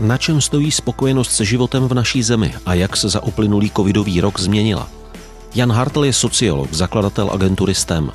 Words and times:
Na 0.00 0.16
čem 0.16 0.40
stojí 0.40 0.70
spokojenost 0.70 1.32
se 1.32 1.44
životem 1.44 1.88
v 1.88 1.94
naší 1.94 2.22
zemi 2.22 2.54
a 2.66 2.74
jak 2.74 2.96
se 2.96 3.08
za 3.08 3.22
uplynulý 3.22 3.70
covidový 3.70 4.20
rok 4.20 4.40
změnila? 4.40 4.88
Jan 5.54 5.72
Hartl 5.72 6.04
je 6.04 6.12
sociolog, 6.12 6.72
zakladatel 6.72 7.30
agentury 7.32 7.74
STEM. 7.74 8.12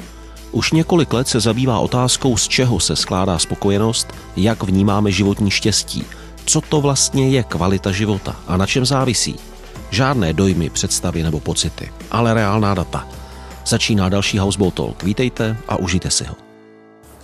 Už 0.51 0.71
několik 0.71 1.13
let 1.13 1.27
se 1.27 1.39
zabývá 1.39 1.79
otázkou, 1.79 2.37
z 2.37 2.47
čeho 2.47 2.79
se 2.79 2.95
skládá 2.95 3.39
spokojenost, 3.39 4.07
jak 4.35 4.63
vnímáme 4.63 5.11
životní 5.11 5.51
štěstí, 5.51 6.03
co 6.45 6.61
to 6.61 6.81
vlastně 6.81 7.29
je 7.29 7.44
kvalita 7.44 7.91
života 7.91 8.35
a 8.47 8.57
na 8.57 8.65
čem 8.65 8.85
závisí. 8.85 9.35
Žádné 9.89 10.33
dojmy, 10.33 10.69
představy 10.69 11.23
nebo 11.23 11.39
pocity, 11.39 11.91
ale 12.12 12.33
reálná 12.33 12.73
data. 12.73 13.07
Začíná 13.65 14.09
další 14.09 14.37
Houseboat 14.39 14.73
Talk. 14.73 15.03
Vítejte 15.03 15.57
a 15.67 15.75
užijte 15.75 16.12
si 16.12 16.23
ho. 16.23 16.46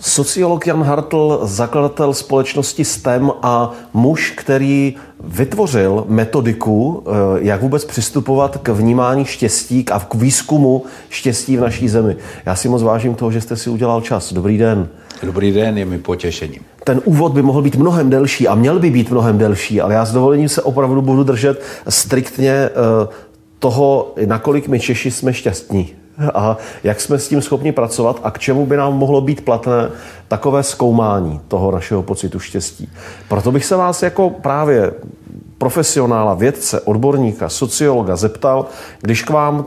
Sociolog 0.06 0.66
Jan 0.66 0.82
Hartl, 0.82 1.40
zakladatel 1.42 2.14
společnosti 2.14 2.84
STEM 2.84 3.32
a 3.42 3.72
muž, 3.92 4.30
který 4.30 4.94
vytvořil 5.24 6.04
metodiku, 6.08 7.02
eh, 7.06 7.10
jak 7.38 7.62
vůbec 7.62 7.84
přistupovat 7.84 8.58
k 8.62 8.68
vnímání 8.68 9.24
štěstí 9.24 9.84
a 9.92 9.98
k 9.98 10.14
výzkumu 10.14 10.84
štěstí 11.08 11.56
v 11.56 11.60
naší 11.60 11.88
zemi. 11.88 12.16
Já 12.46 12.56
si 12.56 12.68
moc 12.68 12.82
vážím 12.82 13.14
toho, 13.14 13.30
že 13.30 13.40
jste 13.40 13.56
si 13.56 13.70
udělal 13.70 14.00
čas. 14.00 14.32
Dobrý 14.32 14.58
den. 14.58 14.88
Dobrý 15.22 15.52
den, 15.52 15.78
je 15.78 15.84
mi 15.84 15.98
potěšením. 15.98 16.60
Ten 16.84 17.00
úvod 17.04 17.32
by 17.32 17.42
mohl 17.42 17.62
být 17.62 17.76
mnohem 17.76 18.10
delší 18.10 18.48
a 18.48 18.54
měl 18.54 18.78
by 18.78 18.90
být 18.90 19.10
mnohem 19.10 19.38
delší, 19.38 19.80
ale 19.80 19.94
já 19.94 20.04
s 20.04 20.12
dovolením 20.12 20.48
se 20.48 20.62
opravdu 20.62 21.02
budu 21.02 21.24
držet 21.24 21.62
striktně 21.88 22.52
eh, 22.52 22.70
toho, 23.58 24.14
nakolik 24.26 24.68
my 24.68 24.80
Češi 24.80 25.10
jsme 25.10 25.34
šťastní 25.34 26.03
a 26.34 26.56
jak 26.84 27.00
jsme 27.00 27.18
s 27.18 27.28
tím 27.28 27.42
schopni 27.42 27.72
pracovat 27.72 28.20
a 28.22 28.30
k 28.30 28.38
čemu 28.38 28.66
by 28.66 28.76
nám 28.76 28.92
mohlo 28.98 29.20
být 29.20 29.44
platné 29.44 29.90
takové 30.28 30.62
zkoumání 30.62 31.40
toho 31.48 31.70
našeho 31.70 32.02
pocitu 32.02 32.38
štěstí. 32.38 32.88
Proto 33.28 33.52
bych 33.52 33.64
se 33.64 33.76
vás 33.76 34.02
jako 34.02 34.30
právě 34.30 34.92
profesionála, 35.58 36.34
vědce, 36.34 36.80
odborníka, 36.80 37.48
sociologa 37.48 38.16
zeptal, 38.16 38.66
když 39.00 39.22
k 39.22 39.30
vám 39.30 39.64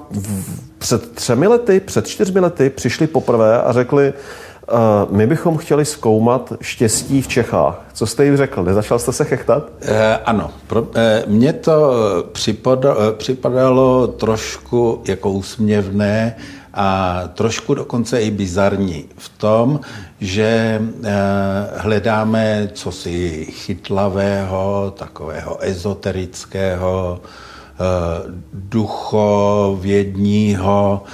před 0.78 1.12
třemi 1.12 1.48
lety, 1.48 1.80
před 1.80 2.08
čtyřmi 2.08 2.39
lety 2.39 2.70
přišli 2.70 3.08
poprvé 3.08 3.61
a 3.61 3.73
řekli, 3.73 4.14
my 5.10 5.28
bychom 5.28 5.58
chtěli 5.58 5.86
zkoumat 5.86 6.54
štěstí 6.62 7.22
v 7.22 7.28
Čechách. 7.28 7.86
Co 7.94 8.08
jste 8.08 8.26
jim 8.26 8.38
řekl? 8.38 8.64
Nezačal 8.64 9.00
jste 9.00 9.12
se 9.12 9.26
chechtat? 9.26 9.64
Uh, 9.64 9.70
ano. 10.26 10.52
Pro, 10.68 10.82
uh, 10.82 10.88
mně 11.28 11.54
to 11.54 11.94
připadalo, 12.32 13.12
připadalo 13.12 14.08
trošku 14.08 15.02
jako 15.08 15.32
úsměvné 15.32 16.36
a 16.73 17.22
trošku 17.34 17.73
dokonce 17.73 18.22
i 18.22 18.32
bizarní 18.32 19.06
v 19.18 19.30
tom, 19.30 19.80
že 20.22 20.82
hledáme 21.78 22.70
cosi 22.73 23.48
chytlavého, 23.52 24.94
takového 24.98 25.64
ezoterického, 25.64 27.22
duchovědního, 28.54 31.04
Eh, 31.04 31.08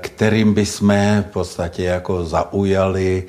kterým 0.00 0.54
bychom 0.54 0.94
v 1.22 1.32
podstatě 1.32 1.84
jako 1.84 2.24
zaujali 2.24 3.24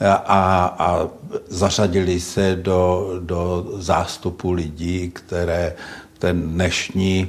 eh, 0.00 0.08
a, 0.08 0.74
a 0.78 1.08
zařadili 1.48 2.20
se 2.20 2.56
do, 2.62 3.12
do 3.20 3.66
zástupu 3.76 4.52
lidí, 4.52 5.10
které 5.10 5.74
ten 6.18 6.42
dnešní 6.42 7.28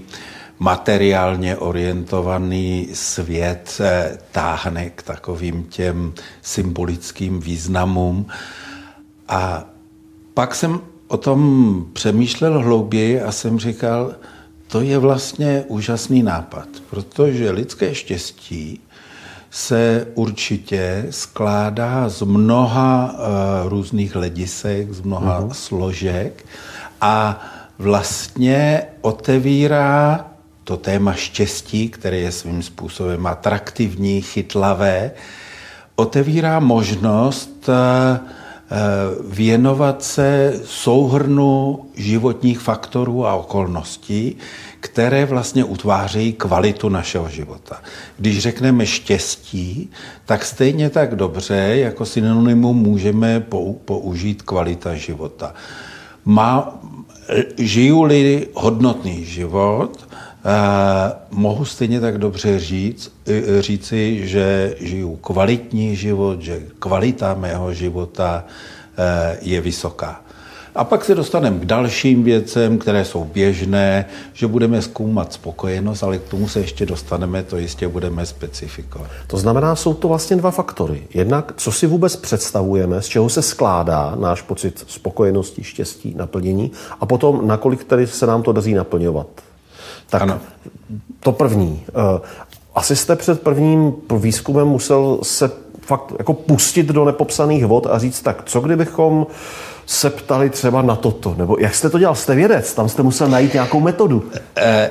materiálně 0.59 1.58
orientovaný 1.58 2.89
svět 2.94 3.78
eh, 3.80 4.17
táhne 4.31 4.89
k 4.89 5.03
takovým 5.03 5.63
těm 5.63 6.13
symbolickým 6.41 7.39
významům. 7.39 8.28
A 9.28 9.63
pak 10.34 10.56
jsem 10.56 10.81
o 11.08 11.17
tom 11.17 11.86
přemýšlel 11.94 12.59
hlouběji 12.59 13.22
a 13.22 13.31
jsem 13.31 13.59
říkal, 13.59 14.16
to 14.72 14.81
je 14.81 14.98
vlastně 14.98 15.64
úžasný 15.67 16.23
nápad, 16.23 16.67
protože 16.89 17.52
lidské 17.52 17.95
štěstí 17.95 18.80
se 19.52 20.07
určitě 20.16 21.07
skládá 21.09 22.09
z 22.09 22.22
mnoha 22.22 23.13
uh, 23.13 23.69
různých 23.69 24.16
hledisek, 24.16 24.94
z 24.94 25.02
mnoha 25.02 25.41
uh-huh. 25.41 25.52
složek 25.52 26.46
a 27.02 27.46
vlastně 27.78 28.84
otevírá 29.02 30.25
to 30.63 30.78
téma 30.78 31.13
štěstí, 31.13 31.90
které 31.90 32.18
je 32.18 32.31
svým 32.31 32.63
způsobem 32.63 33.28
atraktivní, 33.28 34.22
chytlavé, 34.22 35.12
otevírá 35.96 36.59
možnost 36.59 37.69
uh, 37.69 38.30
věnovat 39.30 40.03
se 40.03 40.59
souhrnu 40.66 41.80
životních 41.96 42.59
faktorů 42.59 43.25
a 43.25 43.35
okolností, 43.35 44.38
které 44.80 45.25
vlastně 45.25 45.63
utvářejí 45.63 46.34
kvalitu 46.34 46.90
našeho 46.90 47.30
života. 47.30 47.81
Když 48.18 48.40
řekneme 48.40 48.85
štěstí, 48.85 49.90
tak 50.25 50.46
stejně 50.46 50.90
tak 50.90 51.16
dobře 51.16 51.56
jako 51.56 52.06
synonymum 52.06 52.78
můžeme 52.78 53.46
použít 53.85 54.41
kvalita 54.41 54.96
života. 54.96 55.53
Má, 56.25 56.80
žiju-li 57.57 58.47
hodnotný 58.53 59.25
život, 59.25 60.09
mohu 61.31 61.66
stejně 61.66 62.00
tak 62.00 62.17
dobře 62.17 62.59
říct, 62.59 63.11
říci, 63.59 64.27
že 64.27 64.75
žiju 64.79 65.16
kvalitní 65.16 65.95
život, 65.95 66.41
že 66.41 66.61
kvalita 66.79 67.33
mého 67.33 67.73
života 67.73 68.44
uh, 68.44 69.03
je 69.41 69.61
vysoká. 69.61 70.22
A 70.75 70.83
pak 70.83 71.05
se 71.05 71.16
dostaneme 71.16 71.59
k 71.59 71.66
dalším 71.66 72.23
věcem, 72.23 72.77
které 72.77 73.05
jsou 73.05 73.23
běžné, 73.23 74.05
že 74.33 74.47
budeme 74.47 74.81
zkoumat 74.81 75.33
spokojenost, 75.33 76.03
ale 76.03 76.17
k 76.17 76.23
tomu 76.23 76.47
se 76.47 76.59
ještě 76.59 76.85
dostaneme, 76.85 77.44
to 77.44 77.57
jistě 77.57 77.88
budeme 77.88 78.25
specifikovat. 78.25 79.09
To 79.27 79.38
znamená, 79.38 79.75
jsou 79.75 79.94
to 79.94 80.07
vlastně 80.07 80.35
dva 80.35 80.51
faktory. 80.51 81.07
Jednak, 81.13 81.53
co 81.57 81.71
si 81.71 81.88
vůbec 81.88 82.16
představujeme, 82.16 83.01
z 83.01 83.06
čeho 83.06 83.29
se 83.29 83.41
skládá 83.41 84.16
náš 84.19 84.41
pocit 84.41 84.85
spokojenosti, 84.88 85.63
štěstí, 85.63 86.16
naplnění 86.17 86.71
a 87.00 87.06
potom, 87.06 87.47
nakolik 87.47 87.83
tedy 87.83 88.07
se 88.07 88.25
nám 88.25 88.44
to 88.44 88.51
daří 88.51 88.73
naplňovat. 88.73 89.27
Tak 90.09 90.22
ano. 90.22 90.40
to 91.20 91.31
první. 91.31 91.84
Eh, 91.90 92.22
asi 92.75 92.96
jste 92.96 93.16
před 93.16 93.42
prvním 93.42 93.94
výzkumem 94.18 94.68
musel 94.68 95.20
se 95.24 95.52
fakt 95.81 96.14
jako 96.18 96.34
pustit 96.34 96.88
do 96.88 97.06
nepopsaných 97.06 97.66
vod 97.66 97.88
a 97.88 98.00
říct, 98.00 98.22
tak 98.22 98.42
co 98.46 98.62
kdybychom 98.62 99.28
se 99.86 100.09
ptali 100.09 100.50
třeba 100.50 100.81
na 100.81 100.96
toto? 100.96 101.36
Nebo 101.38 101.58
jak 101.59 101.75
jste 101.75 101.90
to 101.90 102.00
dělal? 102.00 102.16
Jste 102.16 102.36
vědec, 102.36 102.74
tam 102.74 102.90
jste 102.90 103.03
musel 103.03 103.30
najít 103.30 103.53
nějakou 103.53 103.80
metodu. 103.80 104.30
Eh, 104.58 104.90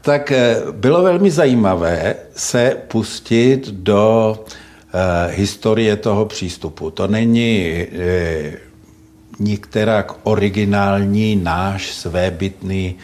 tak 0.00 0.32
eh, 0.32 0.56
bylo 0.72 1.02
velmi 1.02 1.30
zajímavé 1.30 2.14
se 2.36 2.76
pustit 2.88 3.68
do 3.68 4.38
eh, 4.94 5.32
historie 5.34 5.96
toho 5.96 6.24
přístupu. 6.24 6.90
To 6.90 7.06
není 7.06 7.86
eh, 7.92 8.52
nikterak 9.38 10.12
originální 10.22 11.36
náš 11.36 11.92
svébytný 11.92 12.96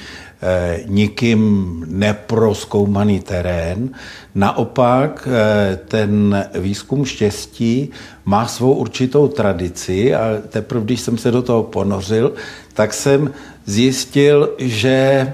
nikým 0.87 1.85
neproskoumaný 1.89 3.21
terén. 3.21 3.91
Naopak 4.35 5.29
eh, 5.29 5.77
ten 5.89 6.37
výzkum 6.55 7.05
štěstí 7.05 7.91
má 8.25 8.47
svou 8.47 8.75
určitou 8.75 9.29
tradici 9.29 10.15
a 10.15 10.45
teprve, 10.49 10.85
když 10.85 11.01
jsem 11.01 11.19
se 11.19 11.31
do 11.31 11.43
toho 11.43 11.63
ponořil, 11.63 12.33
tak 12.75 12.95
jsem 12.95 13.33
zjistil, 13.65 14.51
že 14.59 15.33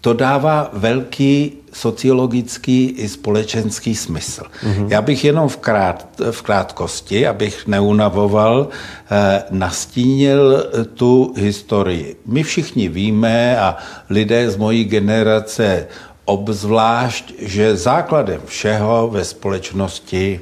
to 0.00 0.12
dává 0.12 0.70
velký 0.72 1.57
sociologický 1.72 2.94
i 2.98 3.08
společenský 3.08 3.94
smysl. 3.94 4.42
Mm-hmm. 4.42 4.86
Já 4.88 5.02
bych 5.02 5.24
jenom 5.24 5.48
v, 5.48 5.56
krát, 5.56 6.06
v 6.30 6.42
krátkosti, 6.42 7.26
abych 7.26 7.66
neunavoval, 7.66 8.68
eh, 9.10 9.42
nastínil 9.50 10.66
tu 10.94 11.34
historii. 11.36 12.16
My 12.26 12.42
všichni 12.42 12.88
víme 12.88 13.58
a 13.58 13.76
lidé 14.10 14.50
z 14.50 14.56
mojí 14.56 14.84
generace 14.84 15.86
obzvlášť, 16.24 17.32
že 17.38 17.76
základem 17.76 18.40
všeho 18.44 19.08
ve 19.12 19.24
společnosti 19.24 20.40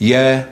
je 0.00 0.44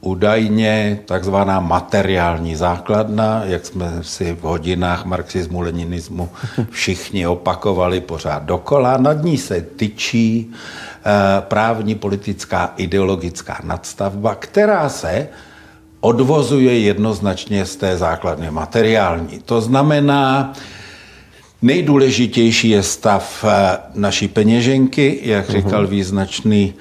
údajně 0.00 1.00
takzvaná 1.04 1.60
materiální 1.60 2.56
základna, 2.56 3.42
jak 3.44 3.66
jsme 3.66 3.92
si 4.02 4.32
v 4.32 4.40
hodinách 4.40 5.04
marxismu, 5.04 5.60
leninismu 5.60 6.28
všichni 6.70 7.26
opakovali 7.26 8.00
pořád 8.00 8.42
dokola. 8.42 8.96
Nad 8.96 9.24
ní 9.24 9.38
se 9.38 9.60
tyčí 9.60 10.50
eh, 10.50 11.10
právní, 11.40 11.94
politická, 11.94 12.72
ideologická 12.76 13.60
nadstavba, 13.64 14.34
která 14.34 14.88
se 14.88 15.28
odvozuje 16.00 16.78
jednoznačně 16.78 17.66
z 17.66 17.76
té 17.76 17.96
základny 17.96 18.50
materiální. 18.50 19.40
To 19.44 19.60
znamená, 19.60 20.52
nejdůležitější 21.62 22.68
je 22.70 22.82
stav 22.82 23.44
eh, 23.44 23.78
naší 23.94 24.28
peněženky, 24.28 25.20
jak 25.22 25.50
říkal 25.50 25.82
mhm. 25.82 25.90
význačný 25.90 26.74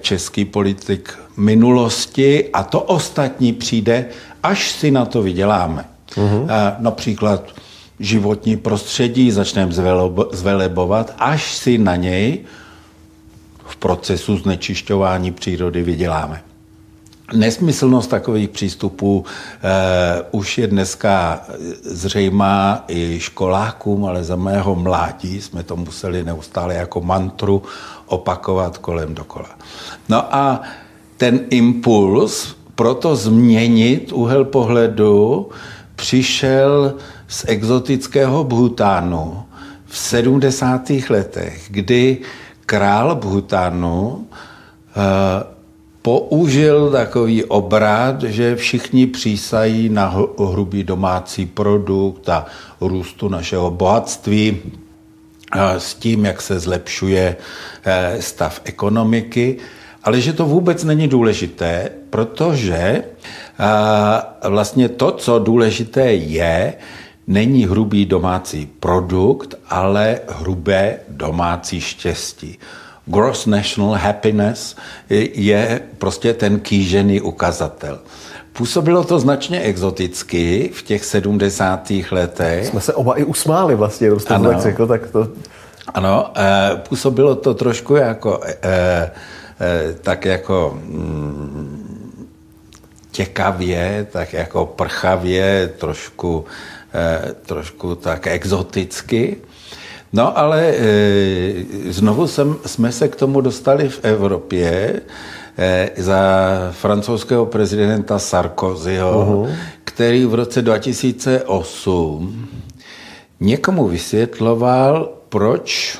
český 0.00 0.44
politik 0.44 1.18
minulosti 1.36 2.48
a 2.52 2.62
to 2.62 2.80
ostatní 2.80 3.52
přijde, 3.52 4.06
až 4.42 4.70
si 4.70 4.90
na 4.90 5.04
to 5.04 5.22
vyděláme. 5.22 5.84
Uh-huh. 6.14 6.46
Například 6.78 7.44
životní 8.00 8.56
prostředí 8.56 9.30
začneme 9.30 9.72
zvelebovat, 10.32 11.14
až 11.18 11.56
si 11.56 11.78
na 11.78 11.96
něj 11.96 12.38
v 13.66 13.76
procesu 13.76 14.36
znečišťování 14.36 15.32
přírody 15.32 15.82
vyděláme. 15.82 16.42
Nesmyslnost 17.32 18.10
takových 18.10 18.50
přístupů 18.50 19.24
eh, 19.24 20.22
už 20.30 20.58
je 20.58 20.66
dneska 20.66 21.40
zřejmá 21.82 22.84
i 22.88 23.20
školákům, 23.20 24.04
ale 24.04 24.24
za 24.24 24.36
mého 24.36 24.74
mládí 24.74 25.40
jsme 25.40 25.62
to 25.62 25.76
museli 25.76 26.24
neustále 26.24 26.74
jako 26.74 27.00
mantru 27.00 27.62
opakovat 28.06 28.78
kolem 28.78 29.14
dokola. 29.14 29.48
No 30.08 30.34
a 30.34 30.60
ten 31.16 31.40
impuls 31.50 32.56
proto 32.74 33.16
změnit 33.16 34.12
úhel 34.12 34.44
pohledu 34.44 35.48
přišel 35.96 36.94
z 37.28 37.44
exotického 37.48 38.44
Bhutánu 38.44 39.42
v 39.86 39.98
70. 39.98 40.90
letech, 40.90 41.64
kdy 41.70 42.18
král 42.66 43.14
Bhutánu 43.14 44.26
eh, 44.96 45.51
použil 46.02 46.90
takový 46.90 47.44
obrat, 47.44 48.22
že 48.22 48.56
všichni 48.56 49.06
přísají 49.06 49.88
na 49.88 50.14
hrubý 50.52 50.84
domácí 50.84 51.46
produkt 51.46 52.28
a 52.28 52.46
růstu 52.80 53.28
našeho 53.28 53.70
bohatství 53.70 54.58
s 55.78 55.94
tím, 55.94 56.24
jak 56.24 56.42
se 56.42 56.60
zlepšuje 56.60 57.36
eh, 57.84 58.16
stav 58.22 58.60
ekonomiky, 58.64 59.56
ale 60.04 60.20
že 60.20 60.32
to 60.32 60.46
vůbec 60.46 60.84
není 60.84 61.08
důležité, 61.08 61.90
protože 62.10 63.04
vlastně 64.48 64.88
to, 64.88 65.12
co 65.12 65.38
důležité 65.38 66.12
je, 66.14 66.74
není 67.26 67.66
hrubý 67.66 68.06
domácí 68.06 68.68
produkt, 68.80 69.54
ale 69.68 70.20
hrubé 70.28 70.98
domácí 71.08 71.80
štěstí 71.80 72.58
gross 73.06 73.46
national 73.46 73.92
happiness 73.92 74.76
je 75.34 75.80
prostě 75.98 76.34
ten 76.34 76.60
kýžený 76.60 77.20
ukazatel. 77.20 77.98
Působilo 78.52 79.04
to 79.04 79.20
značně 79.20 79.60
exoticky 79.60 80.70
v 80.74 80.82
těch 80.82 81.04
70. 81.04 81.92
letech. 82.10 82.66
Jsme 82.66 82.80
se 82.80 82.94
oba 82.94 83.18
i 83.18 83.24
usmáli 83.24 83.74
vlastně, 83.74 84.10
když 84.10 84.24
to 84.24 84.38
tak 84.38 84.60
řekl, 84.60 84.86
tak 84.86 85.10
to... 85.10 85.28
Ano, 85.94 86.30
eh, 86.36 86.70
působilo 86.88 87.34
to 87.34 87.54
trošku 87.54 87.96
jako, 87.96 88.40
eh, 88.44 89.10
eh, 89.60 89.94
tak 90.02 90.24
jako 90.24 90.78
mm, 90.84 92.28
těkavě, 93.10 94.06
tak 94.12 94.32
jako 94.32 94.66
prchavě, 94.66 95.72
trošku, 95.78 96.44
trošku 97.46 97.94
tak 97.94 98.26
exoticky. 98.26 99.36
No 100.12 100.38
ale 100.38 100.62
e, 100.66 100.74
znovu 101.88 102.26
jsem, 102.26 102.56
jsme 102.66 102.92
se 102.92 103.08
k 103.08 103.16
tomu 103.16 103.40
dostali 103.40 103.88
v 103.88 104.00
Evropě 104.02 105.00
e, 105.58 105.90
za 105.96 106.22
francouzského 106.70 107.46
prezidenta 107.46 108.18
Sarkozyho, 108.18 109.26
uh-huh. 109.26 109.54
který 109.84 110.26
v 110.26 110.34
roce 110.34 110.62
2008 110.62 112.48
někomu 113.40 113.88
vysvětloval, 113.88 115.12
proč 115.28 115.98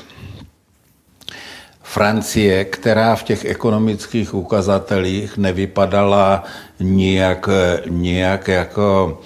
Francie, 1.81 2.65
která 2.65 3.15
v 3.15 3.23
těch 3.23 3.45
ekonomických 3.45 4.33
ukazatelích 4.33 5.37
nevypadala 5.37 6.43
nijak, 6.79 7.49
nijak 7.89 8.47
jako 8.47 9.19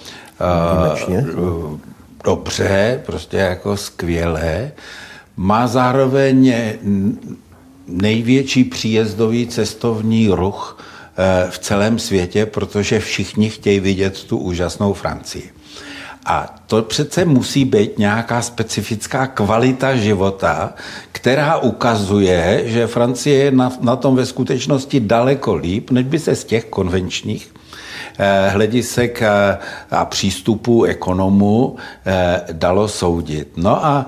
uh, 1.00 1.78
dobře, 2.24 3.02
prostě 3.06 3.36
jako 3.36 3.76
skvělé, 3.76 4.72
má 5.36 5.66
zároveň 5.66 6.54
největší 7.86 8.64
příjezdový 8.64 9.46
cestovní 9.46 10.28
ruch 10.28 10.78
eh, 11.18 11.50
v 11.50 11.58
celém 11.58 11.98
světě, 11.98 12.46
protože 12.46 13.00
všichni 13.00 13.50
chtějí 13.50 13.80
vidět 13.80 14.24
tu 14.24 14.38
úžasnou 14.38 14.92
Francii. 14.92 15.50
A 16.26 16.56
to 16.66 16.82
přece 16.82 17.24
musí 17.24 17.64
být 17.64 17.98
nějaká 17.98 18.42
specifická 18.42 19.26
kvalita 19.26 19.96
života, 19.96 20.74
která 21.12 21.58
ukazuje, 21.58 22.62
že 22.66 22.86
Francie 22.86 23.44
je 23.44 23.50
na, 23.50 23.72
na 23.80 23.96
tom 23.96 24.16
ve 24.16 24.26
skutečnosti 24.26 25.00
daleko 25.00 25.54
líp, 25.54 25.90
než 25.90 26.06
by 26.06 26.18
se 26.18 26.36
z 26.36 26.44
těch 26.44 26.64
konvenčních 26.64 27.52
hledisek 28.48 29.22
eh, 29.22 29.58
a 29.90 30.04
přístupu 30.04 30.84
ekonomů 30.84 31.76
eh, 32.06 32.40
dalo 32.52 32.88
soudit. 32.88 33.48
No 33.56 33.86
a 33.86 34.06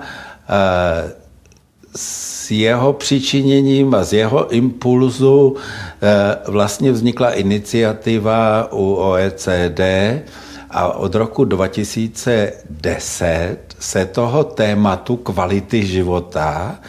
s 1.95 2.51
jeho 2.51 2.93
přičiněním 2.93 3.95
a 3.95 4.03
z 4.03 4.13
jeho 4.13 4.49
impulzu 4.49 5.55
vlastně 6.47 6.91
vznikla 6.91 7.31
iniciativa 7.31 8.67
u 8.71 8.93
OECD 8.93 9.79
a 10.69 10.93
od 10.93 11.15
roku 11.15 11.45
2010 11.45 13.57
se 13.79 14.05
toho 14.05 14.43
tématu 14.43 15.15
kvality 15.15 15.85
života 15.85 16.79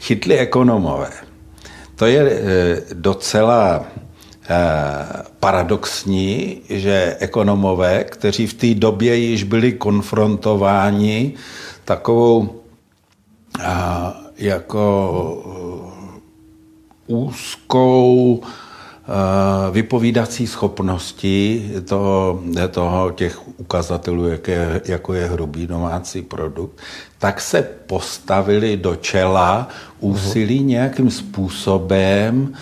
chytli 0.00 0.38
ekonomové. 0.38 1.10
To 1.96 2.06
je 2.06 2.42
docela 2.92 3.84
Eh, 3.84 4.07
paradoxní, 5.40 6.60
že 6.68 7.16
ekonomové, 7.20 8.04
kteří 8.04 8.46
v 8.46 8.54
té 8.54 8.74
době 8.74 9.16
již 9.16 9.42
byli 9.42 9.72
konfrontováni 9.72 11.34
takovou 11.84 12.60
jako 14.38 14.84
úzkou 17.06 18.40
vypovídací 19.70 20.46
schopnosti 20.46 21.70
toho, 21.88 22.42
toho 22.70 23.10
těch 23.10 23.58
ukazatelů, 23.58 24.28
jak 24.28 24.48
je, 24.48 24.80
jako 24.84 25.14
je 25.14 25.26
hrubý 25.26 25.66
domácí 25.66 26.22
produkt, 26.22 26.80
tak 27.18 27.40
se 27.40 27.62
postavili 27.62 28.76
do 28.76 28.96
čela 28.96 29.68
úsilí 30.00 30.64
nějakým 30.64 31.10
způsobem 31.10 32.54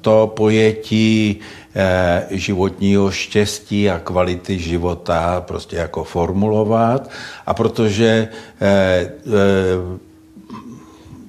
to 0.00 0.32
pojetí 0.36 1.40
eh, 1.74 2.26
životního 2.30 3.10
štěstí 3.10 3.90
a 3.90 3.98
kvality 3.98 4.58
života 4.58 5.40
prostě 5.40 5.76
jako 5.76 6.04
formulovat. 6.04 7.10
A 7.46 7.54
protože 7.54 8.28
eh, 8.60 8.66
eh, 9.00 9.98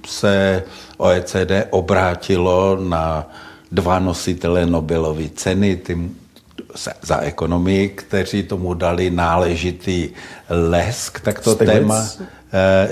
se 0.08 0.63
OECD 0.98 1.51
obrátilo 1.70 2.77
na 2.82 3.29
dva 3.72 4.00
nositele 4.00 4.65
Nobelovy 4.65 5.29
ceny, 5.29 5.77
tím 5.86 6.15
za 7.01 7.20
ekonomii, 7.20 7.89
kteří 7.89 8.44
tomu 8.44 8.74
dali 8.74 9.10
náležitý 9.10 10.10
lesk, 10.50 11.20
tak 11.20 11.39
to 11.39 11.55
Stiglitz. 11.55 11.79
téma 11.79 12.10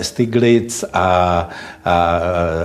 Stiglitz 0.01 0.83
a, 0.93 1.49
a, 1.85 2.19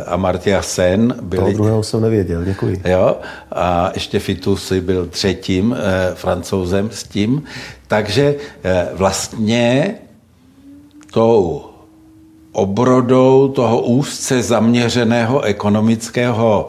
a 0.07 0.17
Martia 0.17 0.63
Sen 0.63 1.15
byli... 1.23 1.41
Toho 1.43 1.53
druhého 1.53 1.83
jsem 1.83 2.01
nevěděl, 2.01 2.45
děkuji. 2.45 2.83
Jo, 2.85 3.17
a 3.53 3.91
ještě 3.95 4.19
Fitusi 4.19 4.81
byl 4.81 5.07
třetím 5.07 5.71
uh, 5.71 5.79
francouzem 6.15 6.91
s 6.93 7.05
tím. 7.05 7.43
Takže 7.89 8.35
uh, 8.35 8.99
vlastně 8.99 9.95
tou 11.13 11.65
obrodou 12.53 13.49
toho 13.49 13.81
úzce 13.81 14.43
zaměřeného 14.43 15.41
ekonomického 15.41 16.69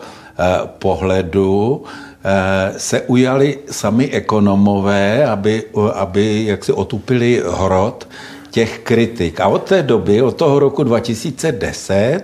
pohledu 0.66 1.84
Eh, 2.26 2.80
se 2.80 3.02
ujali 3.02 3.60
sami 3.72 4.10
ekonomové, 4.10 5.26
aby, 5.26 5.64
aby 5.94 6.46
jak 6.46 6.64
si 6.64 6.72
otupili 6.72 7.44
hrot 7.44 8.08
těch 8.54 8.80
kritik. 8.80 9.42
A 9.42 9.48
od 9.48 9.64
té 9.64 9.84
doby, 9.84 10.22
od 10.22 10.36
toho 10.36 10.60
roku 10.60 10.84
2010, 10.84 12.22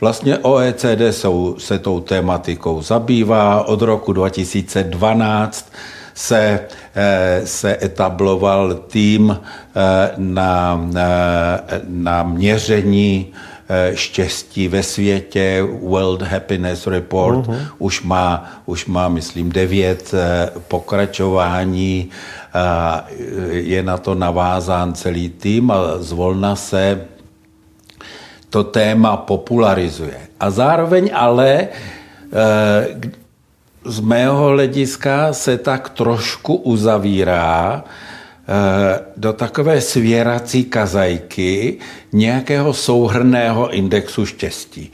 vlastně 0.00 0.38
OECD 0.38 1.00
jsou, 1.10 1.56
se 1.58 1.78
tou 1.78 2.00
tématikou 2.00 2.82
zabývá. 2.82 3.68
Od 3.68 3.82
roku 3.82 4.12
2012 4.12 5.72
se, 6.14 6.60
eh, 6.94 7.40
se 7.44 7.76
etabloval 7.82 8.74
tým 8.74 9.36
eh, 9.36 10.10
na, 10.16 10.80
na, 10.92 11.08
na 11.88 12.22
měření 12.22 13.32
Eh, 13.32 13.55
štěstí 13.94 14.68
ve 14.68 14.82
světě, 14.82 15.62
World 15.82 16.22
Happiness 16.22 16.86
Report, 16.86 17.46
uh-huh. 17.46 17.66
už, 17.78 18.02
má, 18.02 18.50
už 18.66 18.86
má, 18.86 19.08
myslím, 19.08 19.52
devět 19.52 20.14
eh, 20.14 20.50
pokračování, 20.68 22.10
je 23.50 23.82
na 23.82 23.96
to 23.98 24.14
navázán 24.14 24.94
celý 24.94 25.28
tým 25.28 25.70
a 25.70 25.98
zvolna 25.98 26.56
se 26.56 27.06
to 28.50 28.64
téma 28.64 29.16
popularizuje. 29.16 30.16
A 30.40 30.50
zároveň 30.50 31.10
ale 31.14 31.68
eh, 31.68 33.10
z 33.84 34.00
mého 34.00 34.46
hlediska 34.46 35.32
se 35.32 35.58
tak 35.58 35.88
trošku 35.88 36.54
uzavírá 36.54 37.84
do 39.16 39.32
takové 39.32 39.80
svěrací 39.80 40.64
kazajky 40.64 41.78
nějakého 42.12 42.74
souhrného 42.74 43.70
indexu 43.70 44.26
štěstí. 44.26 44.92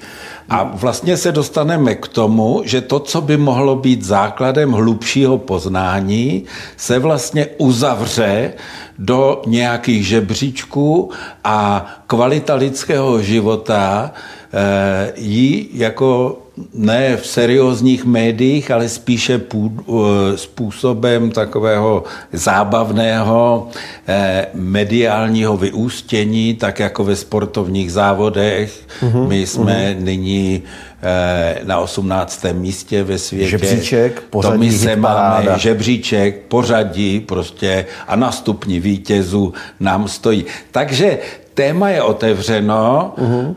A 0.49 0.63
vlastně 0.63 1.17
se 1.17 1.33
dostaneme 1.33 1.95
k 1.95 2.09
tomu, 2.09 2.63
že 2.65 2.81
to, 2.81 3.01
co 3.01 3.21
by 3.21 3.37
mohlo 3.37 3.77
být 3.77 4.03
základem 4.03 4.73
hlubšího 4.73 5.39
poznání, 5.39 6.45
se 6.77 6.99
vlastně 6.99 7.47
uzavře 7.59 8.53
do 8.99 9.43
nějakých 9.47 10.07
žebříčků 10.07 11.11
a 11.45 11.87
kvalita 12.07 12.55
lidského 12.55 13.23
života 13.23 14.13
eh, 14.53 15.13
jí 15.17 15.69
jako 15.73 16.42
ne 16.75 17.17
v 17.17 17.27
seriózních 17.27 18.05
médiích, 18.05 18.71
ale 18.71 18.89
spíše 18.89 19.39
pů, 19.39 19.73
eh, 19.89 20.37
způsobem 20.37 21.31
takového 21.31 22.05
zábavného 22.33 23.69
eh, 24.09 24.47
mediálního 24.55 25.57
vyústění, 25.57 26.55
tak 26.55 26.79
jako 26.79 27.05
ve 27.05 27.17
sportovních 27.17 27.93
závodech. 27.93 28.87
Uhum, 29.03 29.29
My 29.29 29.47
jsme 29.47 29.93
uhum. 29.95 30.05
nyní 30.05 30.63
eh, 31.03 31.61
na 31.65 31.79
18. 31.79 32.45
místě 32.53 33.03
ve 33.03 33.19
světě. 33.19 33.49
Žebříček, 33.49 34.23
pořadí, 34.31 34.53
to 34.53 34.59
my 34.59 34.73
se 34.73 34.97
máme 34.97 35.59
žebříček, 35.59 36.43
pořadí 36.49 37.21
prostě 37.21 37.87
a 38.09 38.17
na 38.17 38.33
stupni 38.33 38.81
vítězů 38.81 39.53
nám 39.81 40.09
stojí. 40.09 40.45
Takže 40.71 41.19
téma 41.55 41.89
je 41.89 42.03
otevřeno. 42.03 43.15
Uhum 43.19 43.57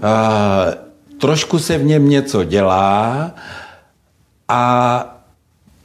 trošku 1.19 1.59
se 1.59 1.77
v 1.77 1.83
něm 1.83 2.09
něco 2.09 2.43
dělá 2.43 3.31
a 4.47 5.11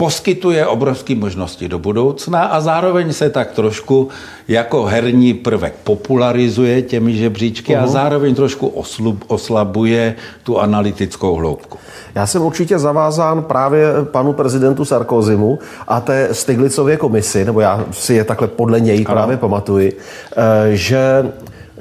poskytuje 0.00 0.66
obrovské 0.66 1.14
možnosti 1.14 1.68
do 1.68 1.78
budoucna 1.78 2.44
a 2.44 2.60
zároveň 2.60 3.12
se 3.12 3.30
tak 3.30 3.52
trošku 3.52 4.08
jako 4.48 4.84
herní 4.84 5.34
prvek 5.34 5.74
popularizuje 5.84 6.82
těmi 6.82 7.16
žebříčky 7.16 7.72
uh-huh. 7.72 7.82
a 7.82 7.86
zároveň 7.86 8.34
trošku 8.34 8.66
oslub, 8.66 9.24
oslabuje 9.26 10.14
tu 10.42 10.58
analytickou 10.58 11.34
hloubku. 11.34 11.78
Já 12.14 12.26
jsem 12.26 12.42
určitě 12.42 12.78
zavázán 12.78 13.42
právě 13.42 13.84
panu 14.04 14.32
prezidentu 14.32 14.84
Sarkozymu 14.84 15.58
a 15.88 16.00
té 16.00 16.28
Stiglicově 16.32 16.96
komisi, 16.96 17.44
nebo 17.44 17.60
já 17.60 17.84
si 17.90 18.14
je 18.14 18.24
takhle 18.24 18.48
podle 18.48 18.80
něj 18.80 19.04
ano. 19.06 19.14
právě 19.14 19.36
pamatuji, 19.36 19.98
eh, 20.36 20.76
že 20.76 21.32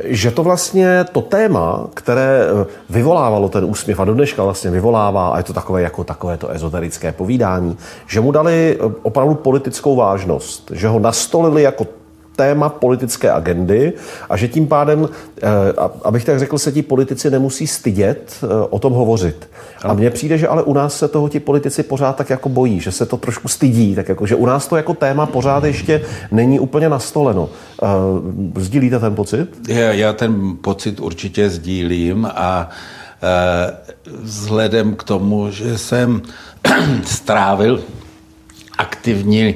že 0.04 0.32
to 0.32 0.44
vlastně 0.44 1.06
to 1.12 1.22
téma, 1.22 1.88
které 1.94 2.42
eh, 2.44 2.66
vyvolávalo 2.90 3.50
ten 3.50 3.66
úsměv 3.66 4.00
a 4.00 4.06
do 4.06 4.14
dneška 4.14 4.44
vlastně 4.44 4.72
vyvolává, 4.72 5.30
a 5.30 5.38
je 5.38 5.44
to 5.44 5.54
takové 5.54 5.82
jako 5.82 6.04
takové 6.04 6.38
to 6.38 6.50
ezoterické 6.50 7.12
povídání, 7.12 7.78
že 8.08 8.20
mu 8.22 8.32
dali 8.32 8.78
eh, 8.80 8.94
opravdu 9.02 9.36
politickou 9.36 9.96
vážnost, 9.96 10.72
že 10.74 10.88
ho 10.88 11.00
nastolili 11.00 11.64
jako 11.64 11.86
téma 12.40 12.70
politické 12.70 13.32
agendy 13.32 13.94
a 14.30 14.38
že 14.38 14.48
tím 14.48 14.68
pádem, 14.68 15.10
eh, 15.44 15.48
abych 16.04 16.26
tak 16.26 16.40
řekl, 16.40 16.58
se 16.58 16.72
ti 16.72 16.82
politici 16.82 17.30
nemusí 17.32 17.68
stydět 17.68 18.40
o 18.70 18.80
tom 18.80 18.94
hovořit. 18.94 19.50
A 19.84 19.94
mně 19.94 20.10
přijde, 20.10 20.38
že 20.38 20.48
ale 20.48 20.64
u 20.64 20.74
nás 20.74 20.98
se 20.98 21.08
toho 21.08 21.30
ti 21.30 21.40
politici 21.40 21.84
pořád 21.84 22.16
tak 22.16 22.30
jako 22.30 22.50
bojí, 22.50 22.80
že 22.80 22.92
se 22.92 23.06
to 23.06 23.18
trošku 23.18 23.48
stydí, 23.48 23.96
tak 23.96 24.10
jako, 24.10 24.26
že 24.26 24.36
u 24.36 24.46
nás 24.46 24.68
to 24.68 24.76
jako 24.76 24.94
téma 24.94 25.26
pořád 25.26 25.64
ještě 25.64 26.02
není 26.32 26.60
úplně 26.60 26.90
nastoleno. 26.90 27.50
Uh, 27.50 28.62
sdílíte 28.62 29.00
ten 29.00 29.16
pocit? 29.16 29.48
Já, 29.68 29.92
já 29.92 30.14
ten 30.14 30.58
pocit 30.62 31.00
určitě 31.00 31.50
sdílím 31.50 32.28
a 32.36 32.70
vzhledem 34.22 34.96
k 34.96 35.04
tomu, 35.04 35.52
že 35.52 35.78
jsem 35.78 36.22
strávil 37.04 37.84
aktivní 38.80 39.56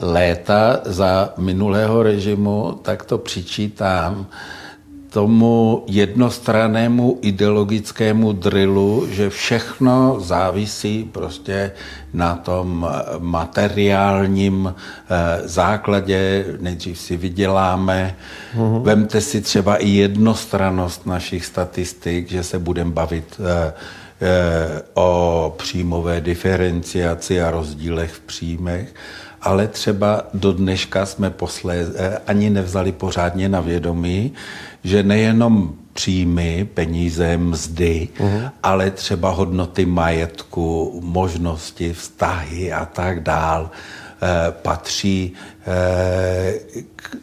léta 0.00 0.80
za 0.84 1.34
minulého 1.36 2.02
režimu, 2.02 2.78
tak 2.82 3.04
to 3.04 3.18
přičítám 3.18 4.26
tomu 5.10 5.84
jednostrannému 5.86 7.18
ideologickému 7.22 8.32
drillu, 8.32 9.06
že 9.10 9.30
všechno 9.30 10.20
závisí 10.20 11.04
prostě 11.12 11.72
na 12.14 12.36
tom 12.36 12.88
materiálním 13.18 14.74
eh, 14.74 15.48
základě. 15.48 16.44
Nejdřív 16.60 16.98
si 16.98 17.16
vyděláme. 17.16 18.16
Mm-hmm. 18.56 18.82
Vemte 18.82 19.20
si 19.20 19.40
třeba 19.40 19.76
i 19.76 19.88
jednostranost 19.88 21.06
našich 21.06 21.46
statistik, 21.46 22.30
že 22.30 22.42
se 22.42 22.58
budeme 22.58 22.90
bavit 22.90 23.40
eh, 23.40 23.72
eh, 24.20 24.82
o 24.94 25.54
příjmové 25.58 26.20
diferenciaci 26.20 27.42
a 27.42 27.50
rozdílech 27.50 28.12
v 28.12 28.20
příjmech 28.20 28.94
ale 29.48 29.68
třeba 29.68 30.22
do 30.34 30.52
dneška 30.52 31.06
jsme 31.06 31.30
posléze 31.30 32.20
ani 32.26 32.50
nevzali 32.50 32.92
pořádně 32.92 33.48
na 33.48 33.60
vědomí, 33.60 34.32
že 34.84 35.02
nejenom 35.02 35.72
příjmy, 35.92 36.68
peníze, 36.74 37.36
mzdy, 37.36 38.08
uh-huh. 38.18 38.50
ale 38.62 38.90
třeba 38.90 39.30
hodnoty 39.30 39.86
majetku, 39.86 41.00
možnosti, 41.04 41.92
vztahy 41.92 42.72
a 42.72 42.84
tak 42.84 43.22
dál 43.22 43.70
patří 44.50 45.32
eh, 45.66 46.54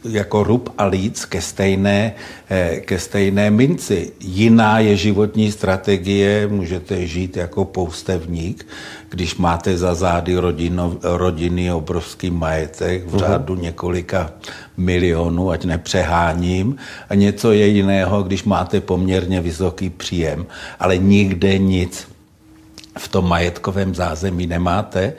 jako 0.10 0.44
rub 0.44 0.70
a 0.78 0.86
líc 0.86 1.26
ke 1.26 1.42
stejné, 1.42 2.16
eh, 2.50 2.80
ke 2.86 3.00
stejné 3.00 3.52
minci. 3.52 4.12
Jiná 4.20 4.80
je 4.80 4.96
životní 4.96 5.52
strategie, 5.52 6.48
můžete 6.48 7.08
žít 7.08 7.38
jako 7.38 7.66
poustevník, 7.66 8.68
když 9.10 9.36
máte 9.36 9.78
za 9.78 9.96
zády 9.96 10.38
rodino, 10.38 10.98
rodiny 11.04 11.72
obrovský 11.72 12.32
majetek 12.32 13.08
v 13.08 13.12
mhm. 13.12 13.20
řádu 13.20 13.56
několika 13.56 14.32
milionů, 14.78 15.52
ať 15.52 15.66
nepřeháním, 15.66 16.76
a 17.10 17.16
něco 17.16 17.52
je 17.52 17.68
jiného, 17.68 18.24
když 18.24 18.44
máte 18.44 18.82
poměrně 18.82 19.42
vysoký 19.42 19.90
příjem, 19.90 20.46
ale 20.80 20.98
nikde 20.98 21.58
nic 21.58 22.08
v 22.98 23.08
tom 23.08 23.30
majetkovém 23.30 23.96
zázemí 23.96 24.48
nemáte 24.48 25.14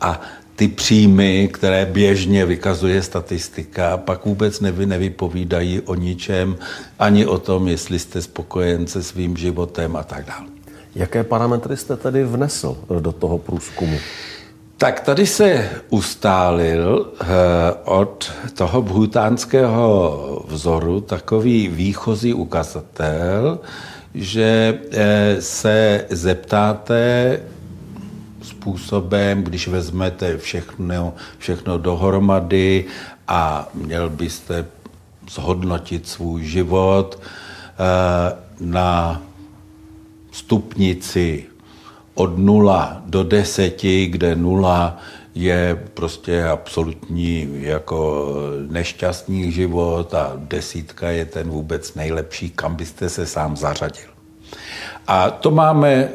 a 0.00 0.20
ty 0.60 0.68
příjmy, 0.68 1.48
které 1.52 1.86
běžně 1.86 2.46
vykazuje 2.46 3.02
statistika, 3.02 3.96
pak 3.96 4.24
vůbec 4.24 4.60
nevy, 4.60 4.86
nevypovídají 4.86 5.80
o 5.80 5.94
ničem, 5.94 6.56
ani 6.98 7.26
o 7.26 7.38
tom, 7.38 7.68
jestli 7.68 7.98
jste 7.98 8.22
spokojen 8.22 8.86
se 8.86 9.02
svým 9.02 9.36
životem 9.36 9.96
a 9.96 10.02
tak 10.02 10.26
dále. 10.26 10.46
Jaké 10.94 11.24
parametry 11.24 11.76
jste 11.76 11.96
tedy 11.96 12.24
vnesl 12.24 12.76
do 13.00 13.12
toho 13.12 13.38
průzkumu? 13.38 13.98
Tak 14.76 15.00
tady 15.00 15.26
se 15.26 15.70
ustálil 15.90 17.12
eh, 17.20 17.26
od 17.84 18.32
toho 18.54 18.82
bhutánského 18.82 20.44
vzoru 20.48 21.00
takový 21.00 21.68
výchozí 21.68 22.34
ukazatel, 22.34 23.58
že 24.14 24.78
eh, 24.92 25.36
se 25.40 26.04
zeptáte 26.10 27.40
způsobem, 28.60 29.42
když 29.42 29.68
vezmete 29.68 30.38
všechno, 30.38 31.14
všechno 31.38 31.78
dohromady 31.78 32.84
a 33.28 33.68
měl 33.74 34.10
byste 34.10 34.66
zhodnotit 35.30 36.08
svůj 36.08 36.44
život 36.44 37.18
eh, 37.20 38.36
na 38.60 39.22
stupnici 40.32 41.46
od 42.14 42.38
nula 42.38 43.02
do 43.06 43.22
deseti, 43.22 44.06
kde 44.06 44.36
nula 44.36 44.98
je 45.34 45.88
prostě 45.94 46.44
absolutní 46.44 47.48
jako 47.64 48.28
nešťastný 48.68 49.52
život 49.52 50.14
a 50.14 50.32
desítka 50.36 51.10
je 51.10 51.24
ten 51.24 51.48
vůbec 51.48 51.94
nejlepší, 51.94 52.50
kam 52.50 52.76
byste 52.76 53.08
se 53.08 53.26
sám 53.26 53.56
zařadil. 53.56 54.09
A 55.10 55.30
to 55.30 55.50
máme, 55.50 55.90
e, 55.90 56.08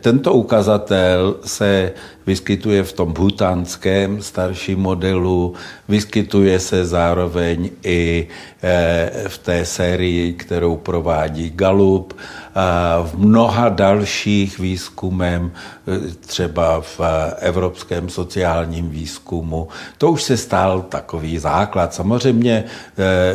tento 0.00 0.32
ukazatel 0.32 1.36
se 1.44 1.92
vyskytuje 2.26 2.82
v 2.82 2.92
tom 2.92 3.12
bhutanském 3.12 4.22
starším 4.22 4.78
modelu, 4.78 5.54
vyskytuje 5.88 6.60
se 6.60 6.84
zároveň 6.84 7.70
i 7.82 8.28
e, 8.62 9.28
v 9.28 9.38
té 9.38 9.64
sérii, 9.64 10.32
kterou 10.32 10.76
provádí 10.76 11.50
Galup, 11.50 12.14
a 12.54 13.02
v 13.02 13.18
mnoha 13.18 13.68
dalších 13.68 14.58
výzkumem, 14.58 15.50
e, 15.50 15.98
třeba 16.26 16.80
v 16.80 17.00
evropském 17.38 18.08
sociálním 18.08 18.90
výzkumu. 18.90 19.68
To 19.98 20.10
už 20.10 20.22
se 20.22 20.36
stál 20.36 20.82
takový 20.82 21.38
základ. 21.38 21.94
Samozřejmě 21.94 22.64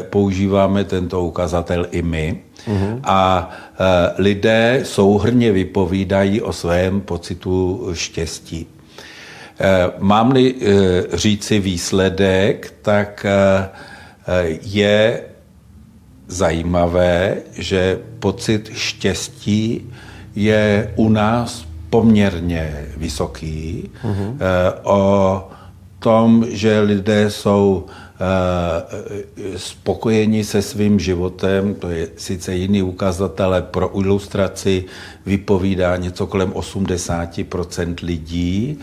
používáme 0.09 0.83
tento 0.83 1.21
ukazatel 1.21 1.87
i 1.91 2.01
my, 2.01 2.41
A 3.03 3.49
e, 3.79 4.21
lidé 4.21 4.79
souhrně 4.83 5.51
vypovídají 5.51 6.41
o 6.41 6.53
svém 6.53 7.01
pocitu 7.01 7.87
štěstí. 7.93 8.67
E, 9.59 9.91
mám-li 9.99 10.55
e, 10.55 11.17
říci 11.17 11.59
výsledek, 11.59 12.73
tak 12.81 13.25
je 14.61 15.21
zajímavé, 16.27 17.37
že 17.51 17.99
pocit 18.19 18.69
štěstí 18.73 19.93
je 20.35 20.93
u 20.95 21.09
nás 21.09 21.65
poměrně 21.89 22.85
vysoký. 22.97 23.89
Uhum. 24.03 24.39
O 24.83 25.47
tom, 25.99 26.45
že 26.49 26.79
lidé 26.79 27.29
jsou 27.29 27.85
spokojeni 29.57 30.43
se 30.43 30.61
svým 30.61 30.99
životem, 30.99 31.75
to 31.75 31.89
je 31.89 32.07
sice 32.17 32.55
jiný 32.55 32.81
ukazatel, 32.81 33.45
ale 33.45 33.61
pro 33.61 33.99
ilustraci 33.99 34.85
vypovídá 35.25 35.95
něco 35.95 36.27
kolem 36.27 36.51
80% 36.51 37.95
lidí. 38.03 38.79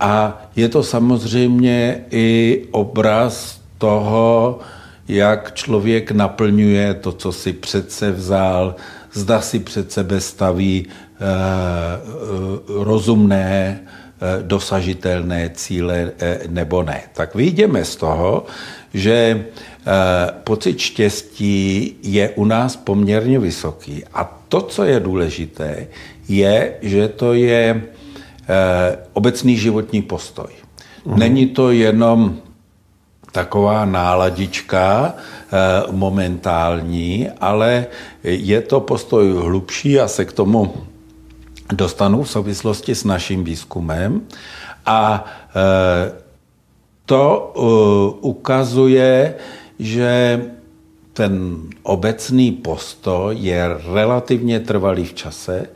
A 0.00 0.42
je 0.56 0.68
to 0.68 0.82
samozřejmě 0.82 2.04
i 2.10 2.64
obraz 2.70 3.60
toho, 3.78 4.58
jak 5.08 5.54
člověk 5.54 6.10
naplňuje 6.10 6.94
to, 6.94 7.12
co 7.12 7.32
si 7.32 7.52
přece 7.52 8.12
vzal, 8.12 8.74
zda 9.12 9.40
si 9.40 9.58
před 9.58 9.92
sebe 9.92 10.20
staví 10.20 10.86
eh, 10.86 11.24
rozumné, 12.68 13.80
eh, 13.84 13.97
dosažitelné 14.42 15.50
cíle 15.54 16.12
eh, 16.18 16.40
nebo 16.48 16.82
ne. 16.82 17.02
Tak 17.12 17.34
vyjdeme 17.34 17.84
z 17.84 17.96
toho, 17.96 18.46
že 18.94 19.44
pocit 20.44 20.78
štěstí 20.78 21.94
je 22.02 22.30
u 22.30 22.44
nás 22.44 22.76
poměrně 22.76 23.38
vysoký. 23.38 24.04
A 24.14 24.24
to, 24.48 24.60
co 24.60 24.84
je 24.84 25.00
důležité, 25.00 25.86
je, 26.28 26.74
že 26.82 27.08
to 27.08 27.32
je 27.32 27.82
obecný 29.12 29.56
životní 29.56 30.02
postoj. 30.02 30.52
Mhm. 31.04 31.18
Není 31.18 31.46
to 31.46 31.70
jenom 31.70 32.36
taková 33.32 33.84
náladička 33.84 35.14
eh, 35.14 35.92
momentální, 35.92 37.28
ale 37.40 37.86
je 38.22 38.60
to 38.60 38.80
postoj 38.80 39.32
hlubší 39.32 40.00
a 40.00 40.08
se 40.08 40.24
k 40.24 40.32
tomu 40.32 40.74
dostanu 41.72 42.22
v 42.22 42.30
souvislosti 42.30 42.94
s 42.94 43.04
naším 43.04 43.44
výzkumem. 43.44 44.22
A 44.86 45.24
eh, 45.24 46.12
to 47.06 47.22
eh, 47.24 47.60
ukazuje, 48.20 49.34
že 49.78 50.42
ten 51.12 51.56
obecný 51.82 52.52
postoj 52.52 53.36
je 53.36 53.68
relativně 53.92 54.60
trvalý 54.60 55.04
v 55.04 55.14
čase, 55.14 55.66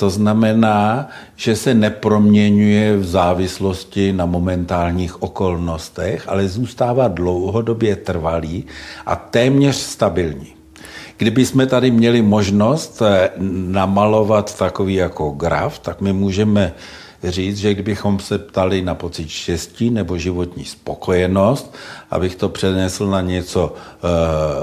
to 0.00 0.10
znamená, 0.10 1.08
že 1.36 1.56
se 1.56 1.74
neproměňuje 1.74 2.96
v 2.96 3.04
závislosti 3.04 4.12
na 4.12 4.26
momentálních 4.26 5.22
okolnostech, 5.22 6.28
ale 6.28 6.48
zůstává 6.48 7.08
dlouhodobě 7.08 7.96
trvalý 7.96 8.64
a 9.06 9.16
téměř 9.16 9.76
stabilní. 9.76 10.59
Kdyby 11.20 11.46
jsme 11.46 11.66
tady 11.66 11.90
měli 11.90 12.22
možnost 12.22 13.02
eh, 13.02 13.30
namalovat 13.68 14.58
takový 14.58 14.94
jako 14.94 15.30
graf, 15.30 15.78
tak 15.78 16.00
my 16.00 16.12
můžeme 16.12 16.72
říct, 17.24 17.58
že 17.58 17.74
kdybychom 17.74 18.18
se 18.18 18.38
ptali 18.38 18.82
na 18.82 18.94
pocit 18.94 19.28
štěstí 19.28 19.90
nebo 19.90 20.18
životní 20.18 20.64
spokojenost, 20.64 21.74
abych 22.10 22.36
to 22.36 22.48
přenesl 22.48 23.06
na 23.06 23.20
něco 23.20 23.74
e, 23.74 23.76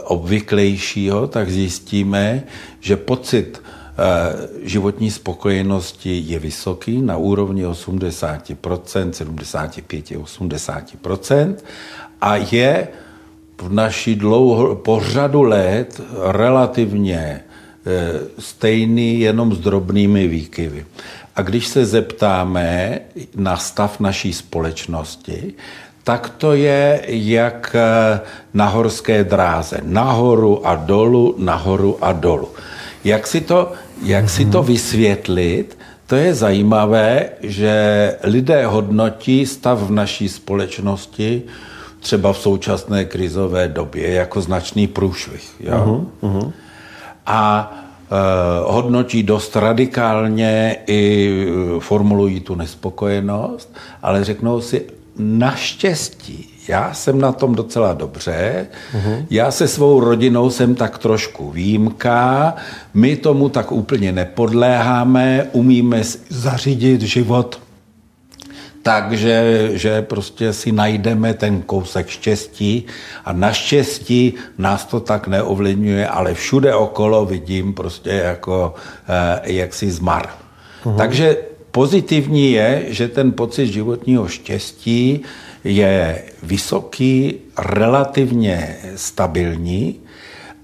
obvyklejšího, 0.02 1.28
tak 1.28 1.52
zjistíme, 1.52 2.44
že 2.80 2.98
pocit 2.98 3.62
Eh, 4.00 4.34
životní 4.62 5.12
spokojenosti 5.12 6.24
je 6.28 6.40
vysoký 6.40 7.02
na 7.02 7.18
úrovni 7.18 7.66
80%, 7.66 9.10
75-80% 9.10 11.56
a 12.22 12.36
je 12.36 12.88
v 13.62 13.74
naší 13.74 14.16
dlouho, 14.16 14.76
po 14.76 15.00
řadu 15.04 15.44
let 15.44 16.02
relativně 16.32 17.18
eh, 17.20 18.20
stejný 18.40 19.20
jenom 19.20 19.54
s 19.54 19.60
drobnými 19.60 20.28
výkyvy. 20.28 20.86
A 21.36 21.42
když 21.42 21.68
se 21.68 21.86
zeptáme 21.86 23.00
na 23.36 23.58
stav 23.58 24.00
naší 24.00 24.34
společnosti, 24.34 25.54
tak 26.04 26.30
to 26.30 26.54
je 26.54 27.02
jak 27.08 27.76
eh, 27.76 28.20
na 28.54 28.68
horské 28.68 29.24
dráze. 29.24 29.80
Nahoru 29.84 30.68
a 30.68 30.76
dolu, 30.76 31.36
nahoru 31.38 31.98
a 32.02 32.12
dolu. 32.12 32.50
Jak 33.04 33.28
si 33.28 33.42
to, 33.42 33.72
jak 34.04 34.30
si 34.30 34.46
to 34.46 34.64
vysvětlit? 34.64 35.78
To 36.08 36.16
je 36.16 36.34
zajímavé, 36.34 37.30
že 37.42 37.76
lidé 38.24 38.66
hodnotí 38.66 39.46
stav 39.46 39.80
v 39.80 39.92
naší 39.92 40.30
společnosti 40.30 41.44
třeba 42.00 42.34
v 42.34 42.38
současné 42.38 43.06
krizové 43.06 43.68
době 43.68 44.14
jako 44.14 44.42
značný 44.42 44.88
průšvih. 44.88 45.56
Jo? 45.60 46.06
Uh-huh, 46.22 46.52
A 47.26 47.74
uh, 48.66 48.74
hodnotí 48.74 49.24
dost 49.24 49.56
radikálně 49.56 50.78
i 50.88 51.32
uh, 51.48 51.80
formulují 51.80 52.40
tu 52.40 52.56
nespokojenost, 52.56 53.76
ale 54.02 54.24
řeknou 54.24 54.62
si, 54.62 54.86
naštěstí 55.20 56.58
já 56.68 56.94
jsem 56.94 57.22
na 57.22 57.32
tom 57.32 57.56
docela 57.56 57.94
dobře, 57.94 58.68
uh-huh. 58.94 59.26
já 59.30 59.52
se 59.52 59.68
svou 59.68 60.00
rodinou 60.00 60.50
jsem 60.50 60.76
tak 60.76 60.98
trošku 60.98 61.52
výjimka, 61.52 62.56
my 62.94 63.16
tomu 63.16 63.50
tak 63.50 63.72
úplně 63.72 64.12
nepodléháme, 64.12 65.48
umíme 65.52 66.02
zařídit 66.30 67.02
život 67.02 67.60
takže 68.88 69.70
že 69.74 70.02
prostě 70.02 70.54
si 70.54 70.72
najdeme 70.72 71.34
ten 71.34 71.62
kousek 71.62 72.08
štěstí 72.08 72.86
a 73.26 73.34
naštěstí 73.34 74.34
nás 74.58 74.86
to 74.86 75.00
tak 75.00 75.28
neovlivňuje, 75.28 76.08
ale 76.08 76.34
všude 76.34 76.76
okolo 76.76 77.26
vidím 77.26 77.74
prostě 77.74 78.10
jako 78.10 78.76
eh, 79.08 79.52
jaksi 79.54 79.92
zmar. 79.92 80.30
Uh-huh. 80.84 80.98
Takže 80.98 81.38
pozitivní 81.72 82.52
je, 82.52 82.86
že 82.88 83.08
ten 83.08 83.32
pocit 83.32 83.68
životního 83.68 84.28
štěstí 84.28 85.22
je 85.64 86.24
vysoký, 86.44 87.36
relativně 87.58 88.78
stabilní 88.96 90.00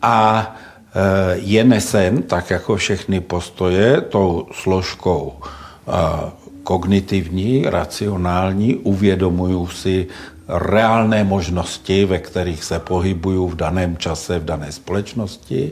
a 0.01 0.55
e, 0.95 1.37
je 1.37 1.63
nesen, 1.63 2.23
tak 2.23 2.49
jako 2.49 2.75
všechny 2.75 3.19
postoje, 3.19 4.01
tou 4.01 4.47
složkou 4.51 5.33
e, 5.43 6.42
kognitivní, 6.63 7.63
racionální, 7.65 8.75
uvědomuju 8.75 9.67
si 9.67 10.07
reálné 10.47 11.23
možnosti, 11.23 12.05
ve 12.05 12.19
kterých 12.19 12.63
se 12.63 12.79
pohybuju 12.79 13.47
v 13.47 13.55
daném 13.55 13.97
čase, 13.97 14.39
v 14.39 14.45
dané 14.45 14.71
společnosti. 14.71 15.71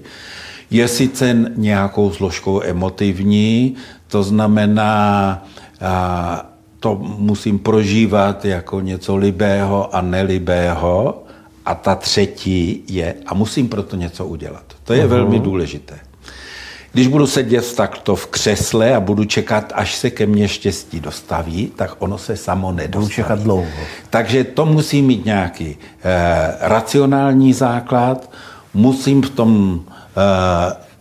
Je 0.71 0.87
sice 0.87 1.51
nějakou 1.55 2.11
složkou 2.11 2.61
emotivní, 2.63 3.75
to 4.07 4.23
znamená, 4.23 5.43
to 6.79 6.95
musím 7.17 7.59
prožívat 7.59 8.45
jako 8.45 8.81
něco 8.81 9.15
libého 9.15 9.95
a 9.95 10.01
nelibého. 10.01 11.23
A 11.65 11.75
ta 11.75 11.95
třetí 11.95 12.83
je, 12.87 13.15
a 13.25 13.33
musím 13.33 13.69
proto 13.69 13.95
něco 13.95 14.25
udělat. 14.25 14.63
To 14.83 14.93
je 14.93 15.05
uh-huh. 15.05 15.07
velmi 15.07 15.39
důležité. 15.39 15.99
Když 16.93 17.07
budu 17.07 17.27
sedět 17.27 17.75
takto 17.75 18.15
v 18.15 18.27
křesle 18.27 18.95
a 18.95 18.99
budu 18.99 19.25
čekat, 19.25 19.73
až 19.75 19.95
se 19.95 20.09
ke 20.09 20.25
mně 20.25 20.47
štěstí 20.47 20.99
dostaví, 20.99 21.71
tak 21.75 21.95
ono 21.99 22.17
se 22.17 22.37
samo 22.37 22.71
nedostaví. 22.71 23.03
Budu 23.03 23.13
čekat 23.13 23.39
dlouho. 23.39 23.67
Takže 24.09 24.43
to 24.43 24.65
musí 24.65 25.01
mít 25.01 25.25
nějaký 25.25 25.77
eh, 26.03 26.55
racionální 26.59 27.53
základ, 27.53 28.31
musím 28.73 29.21
v 29.21 29.29
tom 29.29 29.81
eh, 30.17 30.91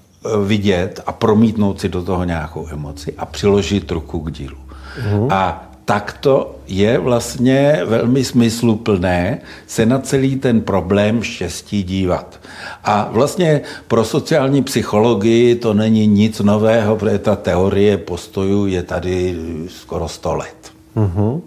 vidět 0.46 1.00
a 1.06 1.12
promítnout 1.12 1.80
si 1.80 1.88
do 1.88 2.02
toho 2.02 2.24
nějakou 2.24 2.68
emoci 2.68 3.14
a 3.18 3.26
přiložit 3.26 3.90
ruku 3.90 4.20
k 4.20 4.32
dílu. 4.32 4.56
Uh-huh. 4.56 5.32
A 5.32 5.69
tak 5.90 6.12
to 6.20 6.56
je 6.66 6.98
vlastně 6.98 7.80
velmi 7.84 8.24
smysluplné 8.24 9.38
se 9.66 9.86
na 9.86 9.98
celý 9.98 10.36
ten 10.36 10.60
problém 10.60 11.22
štěstí 11.22 11.82
dívat. 11.82 12.40
A 12.84 13.08
vlastně 13.10 13.60
pro 13.88 14.04
sociální 14.04 14.62
psychologii 14.62 15.54
to 15.54 15.74
není 15.74 16.06
nic 16.06 16.40
nového, 16.40 16.96
protože 16.96 17.18
ta 17.18 17.36
teorie 17.36 17.98
postojů 17.98 18.66
je 18.66 18.82
tady 18.82 19.38
skoro 19.68 20.08
100 20.08 20.34
let. 20.34 20.72
Uh-huh. 20.96 21.40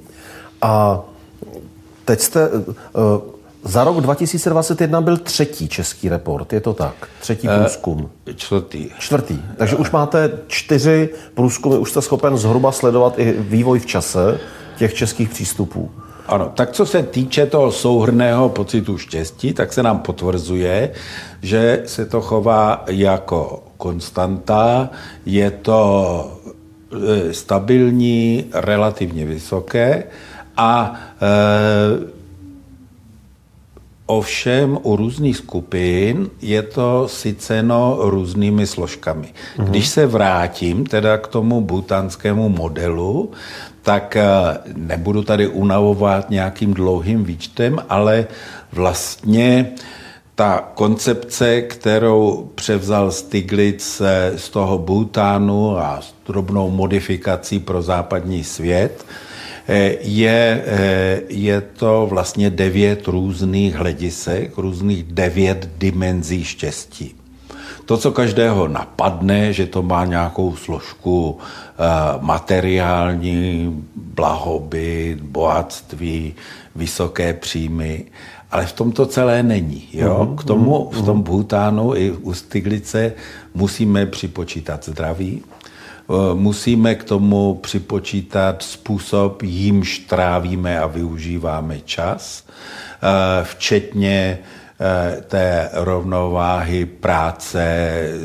A 0.62 1.02
teď 2.06 2.20
jste, 2.20 2.50
uh, 2.50 2.62
za 3.64 3.84
rok 3.84 4.02
2021 4.02 5.02
byl 5.02 5.18
třetí 5.18 5.68
český 5.68 6.10
report, 6.10 6.54
je 6.54 6.62
to 6.62 6.74
tak? 6.74 6.94
Třetí 7.20 7.48
eh, 7.50 7.60
průzkum. 7.60 8.10
E, 8.26 8.34
čtvrtý. 8.34 8.90
Čtvrtý. 9.00 9.40
Takže 9.58 9.76
e. 9.76 9.80
už 9.80 9.92
máte 9.92 10.32
čtyři 10.48 11.10
průzkumy, 11.34 11.78
už 11.78 11.90
jste 11.90 12.02
schopen 12.02 12.38
zhruba 12.38 12.72
sledovat 12.72 13.20
i 13.20 13.36
vývoj 13.38 13.80
v 13.80 13.86
čase 13.86 14.40
těch 14.78 14.94
českých 14.94 15.30
přístupů. 15.30 15.92
Ano, 16.28 16.52
tak 16.56 16.72
co 16.72 16.86
se 16.86 17.04
týče 17.04 17.46
toho 17.46 17.72
souhrného 17.72 18.50
pocitu 18.50 18.98
štěstí, 18.98 19.54
tak 19.54 19.74
se 19.74 19.84
nám 19.84 20.00
potvrzuje, 20.00 20.92
že 21.42 21.84
se 21.86 22.06
to 22.06 22.22
chová 22.22 22.84
jako 22.88 23.64
konstanta, 23.78 24.90
je 25.26 25.52
to 25.52 26.40
e, 27.30 27.34
stabilní, 27.34 28.46
relativně 28.54 29.26
vysoké 29.26 30.04
a 30.58 30.94
e, 31.22 32.13
Ovšem 34.06 34.78
u 34.84 34.96
různých 34.96 35.38
skupin 35.38 36.30
je 36.42 36.62
to 36.62 37.08
syceno 37.08 37.98
různými 38.00 38.68
složkami. 38.68 39.28
Mm-hmm. 39.28 39.64
Když 39.64 39.88
se 39.88 40.06
vrátím 40.06 40.86
teda 40.86 41.18
k 41.18 41.28
tomu 41.28 41.62
butanskému 41.62 42.50
modelu, 42.50 43.32
tak 43.82 44.18
nebudu 44.76 45.24
tady 45.24 45.48
unavovat 45.48 46.30
nějakým 46.30 46.74
dlouhým 46.74 47.24
výčtem, 47.24 47.80
ale 47.90 48.28
vlastně 48.72 49.72
ta 50.36 50.72
koncepce, 50.74 51.62
kterou 51.62 52.50
převzal 52.56 53.12
Stiglitz 53.12 54.02
z 54.36 54.50
toho 54.50 54.78
Bhutánu 54.78 55.78
a 55.78 56.02
s 56.02 56.14
drobnou 56.28 56.70
modifikací 56.70 57.60
pro 57.60 57.82
západní 57.82 58.44
svět, 58.44 59.06
eh, 59.06 59.33
je, 60.02 60.64
eh, 60.66 61.22
je 61.28 61.62
to 61.62 62.08
vlastně 62.10 62.50
devět 62.50 63.08
různých 63.08 63.76
hledisek, 63.76 64.58
různých 64.58 65.04
devět 65.04 65.70
dimenzí 65.78 66.44
štěstí. 66.44 67.16
To, 67.86 67.98
co 67.98 68.12
každého 68.12 68.68
napadne, 68.68 69.54
že 69.54 69.66
to 69.66 69.84
má 69.84 70.06
nějakou 70.06 70.56
složku 70.56 71.38
eh, 71.38 71.84
materiální, 72.20 73.72
blahobyt, 73.96 75.22
bohatství, 75.22 76.34
vysoké 76.76 77.34
příjmy, 77.34 78.06
ale 78.52 78.66
v 78.66 78.74
tom 78.74 78.92
to 78.92 79.06
celé 79.06 79.44
není. 79.44 79.88
Jo? 79.94 80.26
Mhm, 80.26 80.36
K 80.38 80.44
tomu 80.44 80.90
v 80.92 81.06
tom 81.06 81.18
mhm. 81.18 81.24
Bhutánu 81.24 81.96
i 81.96 82.12
u 82.12 82.34
Stiglice 82.34 83.14
musíme 83.54 84.06
připočítat 84.06 84.86
zdraví, 84.86 85.44
eh, 85.44 85.63
musíme 86.34 86.96
k 86.96 87.04
tomu 87.04 87.54
připočítat 87.54 88.64
způsob, 88.64 89.42
jímž 89.44 90.00
trávíme 90.00 90.80
a 90.80 90.88
využíváme 90.88 91.80
čas, 91.80 92.44
eh, 92.48 93.44
včetně 93.44 94.40
eh, 94.80 95.22
té 95.22 95.70
rovnováhy 95.74 96.86
práce, 96.86 97.64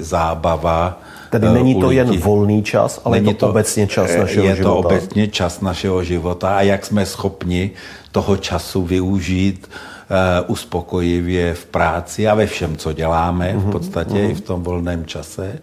zábava. 0.01 1.01
Tedy 1.31 1.49
není 1.49 1.81
to 1.81 1.91
jen 1.91 2.19
volný 2.21 2.63
čas, 2.63 3.01
ale 3.05 3.17
není 3.17 3.29
je 3.29 3.35
to, 3.35 3.47
to 3.47 3.51
obecně 3.51 3.87
čas 3.87 4.17
našeho 4.17 4.47
je 4.47 4.57
života. 4.57 4.59
Je 4.59 4.63
to 4.63 4.77
obecně 4.77 5.29
čas 5.29 5.61
našeho 5.61 6.05
života 6.05 6.57
a 6.57 6.63
jak 6.63 6.87
jsme 6.87 7.07
schopni 7.07 7.71
toho 8.13 8.37
času 8.37 8.83
využít 8.83 9.69
Eh, 9.69 9.98
uspokojivě 10.47 11.55
v 11.55 11.67
práci 11.67 12.29
a 12.29 12.35
ve 12.35 12.47
všem, 12.47 12.77
co 12.77 12.93
děláme, 12.93 13.53
v 13.53 13.63
mhm, 13.63 13.73
podstatě 13.73 14.15
mm-hmm. 14.15 14.31
i 14.31 14.35
v 14.35 14.41
tom 14.41 14.63
volném 14.63 15.07
čase. 15.07 15.59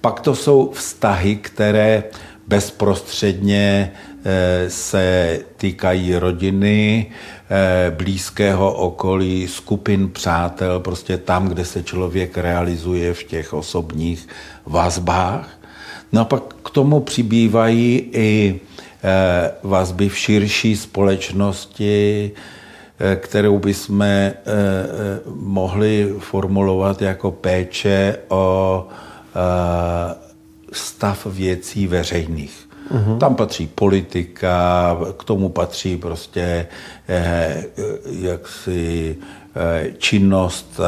Pak 0.00 0.20
to 0.20 0.34
jsou 0.34 0.70
vztahy, 0.72 1.36
které 1.36 2.04
bezprostředně 2.48 3.92
eh, 4.24 4.70
se 4.70 5.38
týkají 5.56 6.16
rodiny, 6.16 7.06
eh, 7.50 7.90
blízkého 7.90 8.72
okolí, 8.72 9.48
skupin 9.48 10.10
přátel, 10.10 10.80
prostě 10.80 11.18
tam, 11.18 11.48
kde 11.48 11.64
se 11.64 11.82
člověk 11.82 12.38
realizuje 12.38 13.14
v 13.14 13.24
těch 13.24 13.52
osobních 13.52 14.28
vazbách. 14.66 15.48
No 16.12 16.20
a 16.20 16.24
pak 16.24 16.42
k 16.64 16.70
tomu 16.70 17.00
přibývají 17.00 18.10
i 18.12 18.60
vazby 19.62 20.08
v 20.08 20.18
širší 20.18 20.76
společnosti, 20.76 22.32
Eh, 22.32 22.63
kterou 23.16 23.58
bychom 23.58 24.02
eh, 24.02 24.34
eh, 24.34 25.20
mohli 25.34 26.14
formulovat 26.18 27.02
jako 27.02 27.30
péče 27.30 28.16
o 28.28 28.86
stav 30.72 31.26
věcí 31.26 31.86
veřejných. 31.86 32.68
Uhum. 32.90 33.18
Tam 33.18 33.34
patří 33.34 33.66
politika, 33.66 34.96
k 35.16 35.24
tomu 35.24 35.48
patří 35.48 35.96
prostě 35.96 36.66
jaksi 38.06 39.16
činnost 39.98 40.80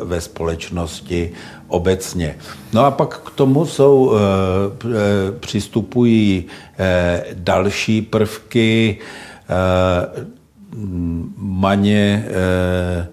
ve 0.00 0.20
společnosti 0.20 1.32
obecně. 1.68 2.36
No 2.72 2.84
a 2.84 2.90
pak 2.90 3.18
k 3.18 3.30
tomu 3.30 3.66
jsou, 3.66 4.12
přistupují 5.40 6.44
další 7.34 8.02
prvky, 8.02 8.98
Maně 11.36 12.24
eh, 12.28 13.08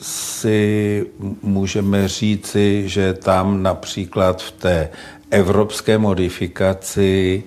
si 0.00 1.06
můžeme 1.42 2.08
říci, 2.08 2.88
že 2.88 3.14
tam 3.14 3.62
například 3.62 4.42
v 4.42 4.50
té 4.50 4.88
evropské 5.30 5.98
modifikaci 5.98 7.44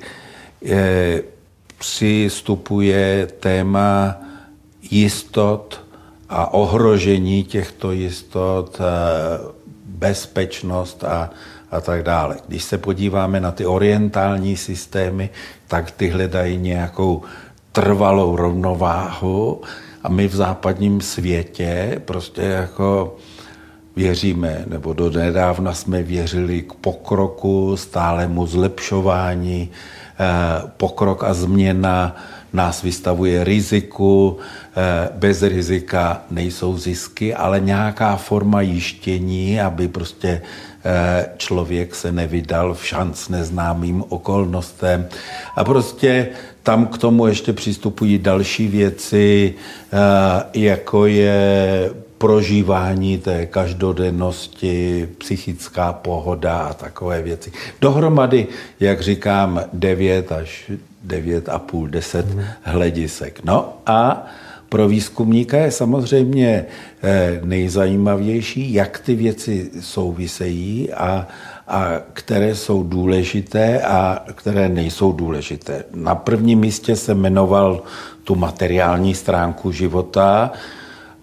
eh, 0.65 1.21
přistupuje 1.79 3.27
téma 3.39 4.15
jistot 4.91 5.85
a 6.29 6.53
ohrožení 6.53 7.43
těchto 7.43 7.91
jistot, 7.91 8.81
eh, 8.81 9.59
bezpečnost 9.85 11.03
a, 11.03 11.29
a 11.71 11.81
tak 11.81 12.03
dále. 12.03 12.37
Když 12.47 12.63
se 12.63 12.77
podíváme 12.77 13.39
na 13.39 13.51
ty 13.51 13.65
orientální 13.65 14.57
systémy, 14.57 15.29
tak 15.67 15.91
ty 15.91 16.09
hledají 16.09 16.57
nějakou 16.57 17.23
trvalou 17.79 18.35
rovnováhu 18.35 19.61
a 20.03 20.09
my 20.09 20.27
v 20.27 20.35
západním 20.35 21.01
světě 21.01 22.01
prostě 22.05 22.41
jako 22.41 23.15
věříme, 23.99 24.63
nebo 24.67 24.93
do 24.93 25.09
nedávna 25.09 25.73
jsme 25.73 26.03
věřili 26.03 26.61
k 26.61 26.73
pokroku, 26.73 27.75
stálemu 27.77 28.47
zlepšování, 28.47 29.69
eh, 29.69 30.71
pokrok 30.77 31.23
a 31.23 31.33
změna 31.33 32.15
nás 32.53 32.81
vystavuje 32.81 33.43
riziku, 33.43 34.37
eh, 34.39 35.09
bez 35.19 35.43
rizika 35.43 36.23
nejsou 36.31 36.77
zisky, 36.77 37.35
ale 37.35 37.59
nějaká 37.59 38.15
forma 38.15 38.61
jištění, 38.61 39.61
aby 39.61 39.87
prostě 39.87 40.41
eh, 40.79 41.29
člověk 41.37 41.95
se 41.95 42.11
nevydal 42.11 42.73
v 42.73 42.85
šanc 42.85 43.29
neznámým 43.29 44.03
okolnostem. 44.09 45.07
A 45.55 45.63
prostě 45.63 46.27
tam 46.63 46.87
k 46.87 46.97
tomu 46.97 47.27
ještě 47.27 47.53
přistupují 47.53 48.17
další 48.17 48.67
věci, 48.67 49.53
jako 50.53 51.05
je 51.05 51.91
prožívání 52.19 53.17
té 53.17 53.45
každodennosti, 53.45 55.09
psychická 55.17 55.93
pohoda 55.93 56.57
a 56.57 56.73
takové 56.73 57.21
věci. 57.21 57.51
Dohromady, 57.81 58.47
jak 58.79 59.01
říkám, 59.01 59.61
9 59.73 60.31
až 60.31 60.71
9 61.03 61.49
a 61.49 61.59
půl, 61.59 61.87
10 61.87 62.25
hmm. 62.25 62.43
hledisek. 62.61 63.39
No 63.43 63.73
a 63.85 64.27
pro 64.69 64.87
výzkumníka 64.87 65.57
je 65.57 65.71
samozřejmě 65.71 66.65
eh, 67.03 67.39
nejzajímavější, 67.43 68.73
jak 68.73 68.99
ty 68.99 69.15
věci 69.15 69.71
souvisejí 69.79 70.93
a, 70.93 71.27
a 71.67 71.91
které 72.13 72.55
jsou 72.55 72.83
důležité 72.83 73.81
a 73.81 74.25
které 74.35 74.69
nejsou 74.69 75.11
důležité. 75.11 75.83
Na 75.95 76.15
prvním 76.15 76.59
místě 76.59 76.95
se 76.95 77.13
jmenoval 77.13 77.83
tu 78.23 78.35
materiální 78.35 79.15
stránku 79.15 79.71
života, 79.71 80.51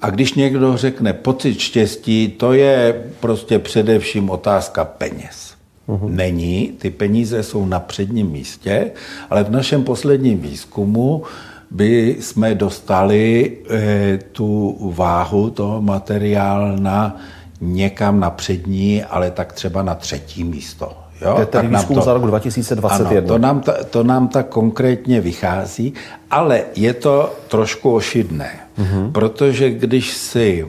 a 0.03 0.11
když 0.11 0.35
někdo 0.35 0.77
řekne 0.77 1.13
pocit 1.13 1.59
štěstí, 1.59 2.29
to 2.29 2.53
je 2.53 3.05
prostě 3.21 3.59
především 3.59 4.31
otázka 4.31 4.85
peněz. 4.85 5.55
Uhum. 5.87 6.17
Není, 6.17 6.73
ty 6.79 6.91
peníze 6.91 7.43
jsou 7.43 7.67
na 7.67 7.81
předním 7.81 8.31
místě, 8.31 8.91
ale 9.31 9.45
v 9.45 9.51
našem 9.51 9.85
posledním 9.85 10.39
výzkumu 10.39 11.23
by 11.71 12.17
jsme 12.21 12.55
dostali 12.55 13.57
e, 13.71 14.19
tu 14.33 14.77
váhu 14.97 15.51
toho 15.51 15.83
materiálna 15.83 17.17
někam 17.61 18.21
na 18.21 18.31
přední, 18.31 19.05
ale 19.05 19.31
tak 19.31 19.53
třeba 19.53 19.83
na 19.83 19.95
třetí 19.95 20.45
místo. 20.45 20.93
Jo? 21.21 21.35
To 21.35 21.41
je 21.41 21.47
tedy 21.47 21.69
výzkum 21.69 21.97
to, 21.97 22.03
za 22.03 22.13
rok 22.13 22.27
2021. 22.27 23.19
Ano, 23.19 23.29
to 23.29 23.39
nám, 23.39 23.61
ta, 23.61 23.85
to 23.85 24.05
nám 24.05 24.29
tak 24.29 24.49
konkrétně 24.49 25.21
vychází, 25.21 25.95
ale 26.31 26.63
je 26.77 26.95
to 26.95 27.35
trošku 27.49 27.95
ošidné, 27.95 28.51
mm-hmm. 28.79 29.13
protože 29.13 29.71
když 29.71 30.11
si 30.11 30.67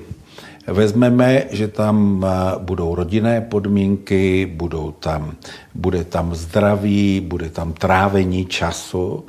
vezmeme, 0.68 1.44
že 1.52 1.68
tam 1.68 2.26
budou 2.58 2.96
rodinné 2.96 3.42
podmínky, 3.42 4.46
budou 4.46 4.92
tam, 4.92 5.34
bude 5.76 6.04
tam 6.04 6.36
zdraví, 6.36 7.22
bude 7.28 7.50
tam 7.50 7.74
trávení 7.74 8.46
času, 8.46 9.26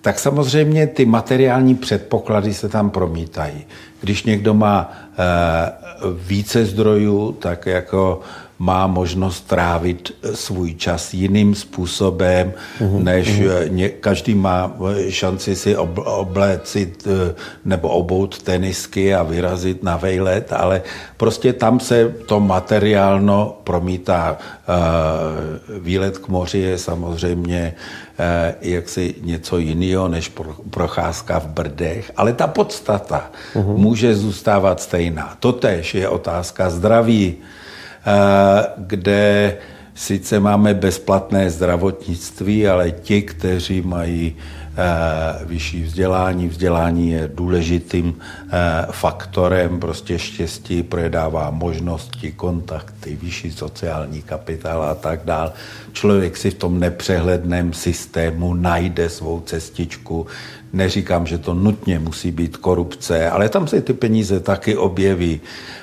tak 0.00 0.18
samozřejmě 0.18 0.86
ty 0.86 1.04
materiální 1.04 1.74
předpoklady 1.74 2.54
se 2.54 2.68
tam 2.68 2.90
promítají. 2.90 3.66
Když 4.00 4.24
někdo 4.24 4.54
má 4.54 4.92
více 6.26 6.64
zdrojů, 6.64 7.32
tak 7.32 7.66
jako 7.66 8.20
má 8.58 8.86
možnost 8.86 9.40
trávit 9.46 10.12
svůj 10.34 10.74
čas 10.74 11.14
jiným 11.14 11.54
způsobem, 11.54 12.52
uhum, 12.80 13.04
než 13.04 13.40
uhum. 13.40 13.88
každý 14.00 14.34
má 14.34 14.76
šanci 15.08 15.56
si 15.56 15.76
oblécit 15.76 17.06
eh, 17.06 17.34
nebo 17.64 17.88
obout 17.88 18.42
tenisky 18.42 19.14
a 19.14 19.22
vyrazit 19.22 19.82
na 19.82 19.96
vejlet, 19.96 20.52
ale 20.52 20.82
prostě 21.16 21.52
tam 21.52 21.80
se 21.80 22.14
to 22.26 22.40
materiálno 22.40 23.58
promítá. 23.64 24.38
Eh, 24.68 25.78
výlet 25.80 26.18
k 26.18 26.28
moři 26.28 26.58
je 26.58 26.78
samozřejmě 26.78 27.74
eh, 28.18 28.54
jaksi 28.60 29.14
něco 29.22 29.58
jiného 29.58 30.08
než 30.08 30.32
procházka 30.70 31.38
v 31.38 31.46
Brdech, 31.46 32.12
ale 32.16 32.32
ta 32.32 32.46
podstata 32.46 33.30
uhum. 33.54 33.80
může 33.80 34.14
zůstávat 34.14 34.80
stejná. 34.80 35.36
Totež 35.40 35.94
je 35.94 36.08
otázka 36.08 36.70
zdraví, 36.70 37.36
Eh, 37.36 37.57
kde 38.76 39.56
sice 39.94 40.40
máme 40.40 40.74
bezplatné 40.74 41.50
zdravotnictví, 41.50 42.68
ale 42.68 42.90
ti, 42.90 43.22
kteří 43.22 43.82
mají 43.82 44.36
Eh, 44.80 45.44
vyšší 45.44 45.82
vzdělání. 45.82 46.48
Vzdělání 46.48 47.10
je 47.10 47.30
důležitým 47.34 48.18
eh, 48.18 48.86
faktorem, 48.90 49.80
prostě 49.80 50.18
štěstí 50.18 50.82
projedává 50.82 51.50
možnosti, 51.50 52.32
kontakty, 52.32 53.18
vyšší 53.22 53.52
sociální 53.52 54.22
kapitál 54.22 54.82
a 54.82 54.94
tak 54.94 55.20
dál. 55.24 55.52
Člověk 55.92 56.36
si 56.36 56.50
v 56.50 56.54
tom 56.54 56.80
nepřehledném 56.80 57.72
systému 57.72 58.54
najde 58.54 59.08
svou 59.08 59.40
cestičku. 59.40 60.26
Neříkám, 60.72 61.26
že 61.26 61.38
to 61.38 61.54
nutně 61.54 61.98
musí 61.98 62.30
být 62.30 62.56
korupce, 62.56 63.30
ale 63.30 63.48
tam 63.48 63.66
se 63.66 63.80
ty 63.80 63.92
peníze 63.92 64.40
taky 64.40 64.76
objeví. 64.76 65.40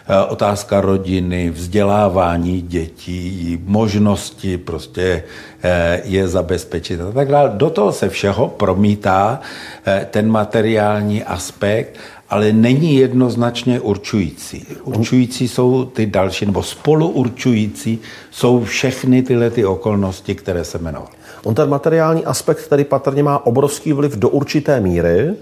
Eh, 0.07 0.25
otázka 0.25 0.81
rodiny, 0.81 1.49
vzdělávání 1.49 2.61
dětí, 2.61 3.59
možnosti 3.65 4.57
prostě 4.57 5.23
eh, 5.63 6.01
je 6.03 6.27
zabezpečit 6.27 7.01
a 7.01 7.11
tak 7.11 7.27
dále. 7.27 7.51
Do 7.55 7.69
toho 7.69 7.91
se 7.91 8.09
všeho 8.09 8.47
promítá 8.47 9.41
eh, 9.85 10.07
ten 10.11 10.31
materiální 10.31 11.23
aspekt, 11.23 11.99
ale 12.29 12.53
není 12.53 12.95
jednoznačně 12.95 13.79
určující. 13.79 14.65
Určující 14.83 15.47
jsou 15.47 15.85
ty 15.85 16.05
další, 16.05 16.45
nebo 16.45 16.63
spoluurčující 16.63 17.99
jsou 18.31 18.63
všechny 18.63 19.23
tyhle 19.23 19.49
ty 19.49 19.65
okolnosti, 19.65 20.35
které 20.35 20.63
se 20.63 20.77
jmenovaly. 20.77 21.15
On 21.45 21.55
ten 21.55 21.69
materiální 21.69 22.25
aspekt 22.25 22.67
tady 22.67 22.84
patrně 22.84 23.23
má 23.23 23.45
obrovský 23.45 23.93
vliv 23.93 24.15
do 24.17 24.29
určité 24.29 24.79
míry 24.79 25.34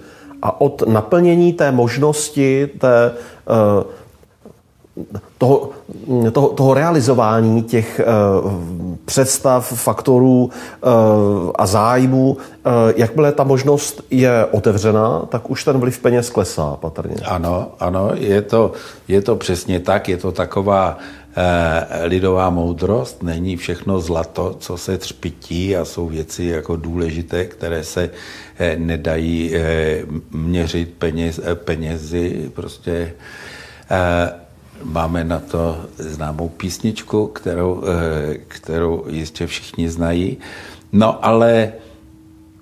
a 0.42 0.62
od 0.62 0.88
naplnění 0.88 1.54
té 1.54 1.72
možnosti, 1.72 2.70
té 2.78 3.12
uh, 3.50 3.84
toho, 5.38 5.70
toho, 6.32 6.50
toho 6.50 6.74
realizování 6.74 7.64
těch 7.64 8.02
uh, 8.44 8.52
představ, 9.06 9.74
faktorů 9.76 10.44
uh, 10.44 11.52
a 11.56 11.66
zájmů, 11.66 12.38
jakmile 12.96 13.32
ta 13.32 13.44
možnost 13.44 14.02
je 14.12 14.46
otevřena, 14.46 15.22
tak 15.30 15.50
už 15.50 15.64
ten 15.64 15.78
vliv 15.78 16.00
peněz 16.00 16.30
klesá 16.30 16.78
patrně. 16.80 17.16
Ano, 17.26 17.68
ano, 17.80 18.10
je 18.14 18.42
to, 18.42 18.72
je 19.08 19.22
to 19.22 19.36
přesně 19.36 19.80
tak, 19.80 20.10
je 20.10 20.18
to 20.18 20.32
taková 20.32 20.98
lidová 22.04 22.50
moudrost, 22.50 23.24
není 23.24 23.58
všechno 23.58 24.00
zlato, 24.00 24.56
co 24.60 24.78
se 24.78 24.98
třpití 24.98 25.76
a 25.76 25.86
jsou 25.86 26.08
věci 26.08 26.44
jako 26.44 26.76
důležité, 26.76 27.46
které 27.46 27.84
se 27.84 28.10
uh, 28.10 28.80
nedají 28.80 29.52
uh, 29.56 30.40
měřit 30.40 30.94
peněz, 30.98 31.40
penězi, 31.66 32.52
prostě 32.54 33.14
Máme 34.84 35.24
na 35.24 35.40
to 35.40 35.86
známou 35.98 36.50
písničku, 36.50 37.28
kterou, 37.28 37.84
eh, 37.84 38.38
kterou 38.48 39.06
jistě 39.10 39.48
všichni 39.48 39.90
znají. 39.90 40.38
No 40.92 41.26
ale 41.26 41.74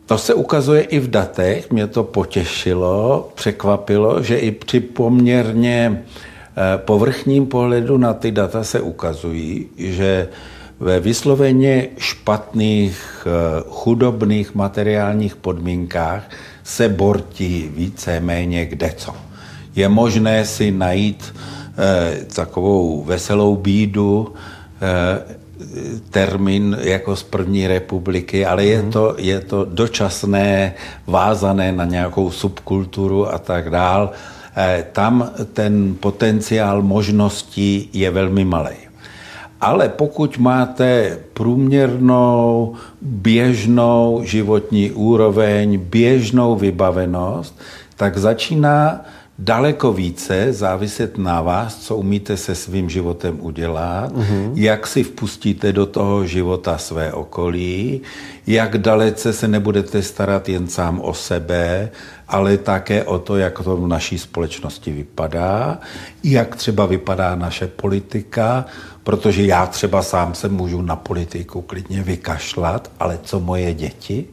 to 0.05 0.17
se 0.17 0.33
ukazuje 0.33 0.81
i 0.81 0.99
v 0.99 1.09
datech, 1.09 1.71
mě 1.71 1.87
to 1.87 2.03
potěšilo, 2.03 3.29
překvapilo, 3.35 4.23
že 4.23 4.37
i 4.37 4.51
při 4.51 4.79
poměrně 4.79 6.05
eh, 6.05 6.30
povrchním 6.77 7.47
pohledu 7.47 7.97
na 7.97 8.13
ty 8.13 8.31
data 8.31 8.63
se 8.63 8.79
ukazují, 8.81 9.67
že 9.77 10.27
ve 10.79 10.99
vysloveně 10.99 11.87
špatných, 11.97 13.27
eh, 13.27 13.63
chudobných 13.69 14.55
materiálních 14.55 15.35
podmínkách 15.35 16.29
se 16.63 16.89
bortí 16.89 17.71
více-méně 17.75 18.65
kde 18.65 18.93
co. 18.97 19.15
Je 19.75 19.89
možné 19.89 20.45
si 20.45 20.71
najít 20.71 21.33
Eh, 21.77 22.25
takovou 22.35 23.03
veselou 23.03 23.55
bídu, 23.55 24.33
eh, 24.81 25.35
termín 26.09 26.77
jako 26.81 27.15
z 27.15 27.23
první 27.23 27.67
republiky, 27.67 28.45
ale 28.45 28.65
je 28.65 28.81
mhm. 28.81 28.91
to, 28.91 29.15
je 29.17 29.39
to 29.39 29.65
dočasné, 29.65 30.73
vázané 31.07 31.71
na 31.71 31.85
nějakou 31.85 32.31
subkulturu 32.31 33.33
a 33.33 33.37
tak 33.37 33.69
dál. 33.69 34.11
Eh, 34.11 34.17
tam 34.91 35.31
ten 35.53 35.95
potenciál 35.99 36.81
možností 36.81 37.89
je 37.93 38.11
velmi 38.11 38.45
malý. 38.45 38.75
Ale 39.61 39.89
pokud 39.89 40.37
máte 40.37 41.19
průměrnou, 41.33 42.75
běžnou 43.01 44.21
životní 44.23 44.91
úroveň, 44.91 45.77
běžnou 45.79 46.55
vybavenost, 46.55 47.59
tak 47.95 48.17
začíná 48.17 49.05
daleko 49.39 49.93
více 49.93 50.53
záviset 50.53 51.17
na 51.17 51.41
vás, 51.41 51.75
co 51.75 51.97
umíte 51.97 52.37
se 52.37 52.55
svým 52.55 52.89
životem 52.89 53.37
udělat, 53.41 54.13
mm-hmm. 54.13 54.51
jak 54.55 54.87
si 54.87 55.03
vpustíte 55.03 55.73
do 55.73 55.85
toho 55.85 56.25
života 56.25 56.77
své 56.77 57.13
okolí, 57.13 58.01
jak 58.47 58.77
dalece 58.77 59.33
se 59.33 59.47
nebudete 59.47 60.01
starat 60.01 60.49
jen 60.49 60.67
sám 60.67 61.01
o 61.01 61.13
sebe, 61.13 61.89
ale 62.31 62.57
také 62.57 63.03
o 63.03 63.19
to, 63.19 63.37
jak 63.37 63.59
to 63.63 63.77
v 63.77 63.87
naší 63.87 64.17
společnosti 64.17 64.91
vypadá, 64.91 65.79
jak 66.23 66.55
třeba 66.55 66.85
vypadá 66.85 67.35
naše 67.35 67.67
politika, 67.67 68.65
protože 69.03 69.43
já 69.43 69.65
třeba 69.65 70.03
sám 70.03 70.33
se 70.33 70.49
můžu 70.49 70.81
na 70.81 70.95
politiku 70.95 71.61
klidně 71.61 72.03
vykašlat, 72.03 72.91
ale 72.99 73.19
co 73.23 73.39
moje 73.39 73.73
děti? 73.73 74.27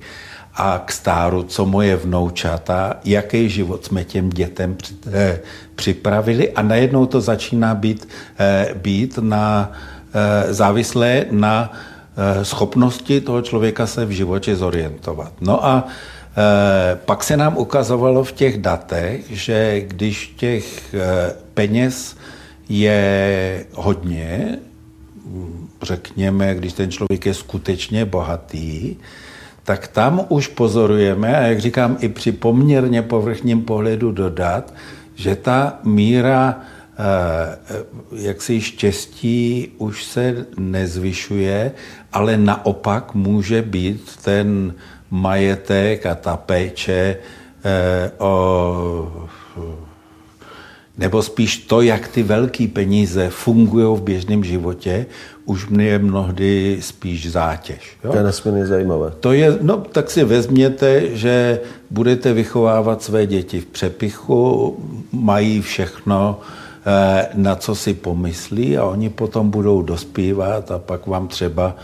a 0.59 0.83
k 0.85 0.93
stáru, 0.93 1.43
co 1.43 1.67
moje 1.67 1.97
vnoučata, 1.97 2.97
jaký 3.05 3.49
život 3.49 3.85
jsme 3.85 4.05
těm 4.05 4.31
dětem 4.31 4.77
eh, 5.13 5.41
připravili 5.75 6.53
a 6.53 6.63
najednou 6.63 7.07
to 7.07 7.21
začíná 7.21 7.75
být, 7.75 8.09
eh, 8.39 8.75
být 8.75 9.19
na, 9.23 9.73
eh, 10.15 10.55
závislé 10.55 11.27
na 11.31 11.73
schopnosti 12.43 13.21
toho 13.21 13.43
člověka 13.43 13.87
se 13.87 14.05
v 14.05 14.11
životě 14.11 14.57
zorientovat. 14.57 15.33
No 15.41 15.67
a 15.67 15.87
pak 16.95 17.25
se 17.25 17.37
nám 17.37 17.57
ukazovalo 17.57 18.25
v 18.25 18.33
těch 18.33 18.59
datech, 18.59 19.31
že 19.31 19.81
když 19.81 20.27
těch 20.37 20.95
peněz 21.55 22.17
je 22.69 23.65
hodně, 23.75 24.59
řekněme, 25.83 26.55
když 26.55 26.73
ten 26.73 26.91
člověk 26.91 27.27
je 27.27 27.35
skutečně 27.35 28.05
bohatý, 28.05 28.97
tak 29.63 29.89
tam 29.89 30.21
už 30.29 30.47
pozorujeme, 30.47 31.37
a 31.37 31.43
jak 31.43 31.61
říkám, 31.61 31.97
i 32.01 32.09
při 32.09 32.33
poměrně 32.33 33.03
povrchním 33.03 33.63
pohledu 33.63 34.13
dodat, 34.13 34.75
že 35.15 35.37
ta 35.37 35.79
míra 35.85 36.61
eh, 36.61 38.27
jaksi 38.29 38.61
štěstí 38.61 39.69
už 39.79 40.05
se 40.05 40.47
nezvyšuje, 40.59 41.73
ale 42.13 42.37
naopak 42.37 43.15
může 43.15 43.63
být 43.63 44.17
ten 44.25 44.75
majetek 45.11 46.07
a 46.07 46.15
ta 46.15 46.37
péče 46.37 47.17
eh, 47.65 48.11
o 48.19 49.29
nebo 50.99 51.23
spíš 51.23 51.57
to, 51.57 51.81
jak 51.81 52.09
ty 52.09 52.23
velké 52.23 52.67
peníze 52.69 53.29
fungují 53.31 53.97
v 53.97 54.03
běžném 54.03 54.45
životě, 54.45 55.07
už 55.45 55.69
mě 55.69 55.87
je 55.87 55.99
mnohdy 55.99 56.79
spíš 56.81 57.31
zátěž. 57.31 57.97
Jo? 58.05 58.11
To 58.11 58.17
je 58.17 58.25
nesmírně 58.25 58.67
zajímavé. 58.67 59.13
To 59.21 59.33
je, 59.33 59.59
no 59.61 59.77
tak 59.77 60.11
si 60.11 60.25
vezměte, 60.25 61.17
že 61.17 61.61
budete 61.91 62.33
vychovávat 62.33 63.03
své 63.03 63.27
děti 63.27 63.61
v 63.61 63.67
přepichu, 63.67 64.77
mají 65.13 65.61
všechno, 65.61 66.41
eh, 66.87 67.29
na 67.35 67.57
co 67.57 67.75
si 67.75 67.95
pomyslí 67.95 68.79
a 68.79 68.85
oni 68.85 69.09
potom 69.09 69.51
budou 69.51 69.83
dospívat 69.83 70.71
a 70.71 70.79
pak 70.79 71.07
vám 71.07 71.29
třeba 71.29 71.77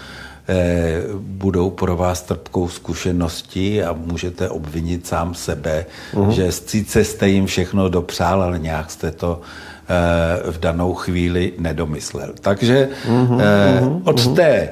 budou 1.18 1.70
pro 1.70 1.96
vás 1.96 2.22
trpkou 2.22 2.68
zkušeností 2.68 3.82
a 3.82 3.92
můžete 3.92 4.48
obvinit 4.48 5.06
sám 5.06 5.34
sebe, 5.34 5.86
uh-huh. 6.14 6.28
že 6.28 6.52
sice 6.52 7.04
jste 7.04 7.28
jim 7.28 7.46
všechno 7.46 7.88
dopřál, 7.88 8.42
ale 8.42 8.58
nějak 8.58 8.90
jste 8.90 9.10
to 9.10 9.40
eh, 9.40 10.50
v 10.50 10.58
danou 10.58 10.94
chvíli 10.94 11.52
nedomyslel. 11.58 12.32
Takže 12.40 12.88
uh-huh. 13.08 14.02
od 14.04 14.34
té 14.34 14.68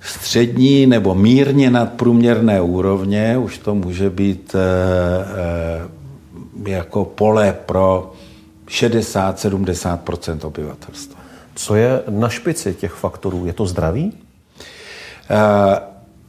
střední 0.00 0.86
nebo 0.86 1.14
mírně 1.14 1.70
nadprůměrné 1.70 2.60
úrovně 2.60 3.38
už 3.38 3.58
to 3.58 3.74
může 3.74 4.10
být 4.10 4.56
jako 6.66 7.04
pole 7.04 7.56
pro 7.66 8.12
60-70% 8.68 10.46
obyvatelstva. 10.46 11.20
Co 11.54 11.74
je 11.74 12.02
na 12.08 12.28
špici 12.28 12.74
těch 12.74 12.92
faktorů? 12.92 13.46
Je 13.46 13.52
to 13.52 13.66
zdraví? 13.66 14.12
Eh, 15.30 15.80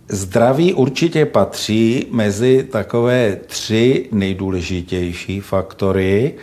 zdraví 0.10 0.74
určitě 0.74 1.26
patří 1.26 2.08
mezi 2.12 2.68
takové 2.72 3.36
tři 3.36 4.10
nejdůležitější 4.12 5.40
faktory 5.40 6.34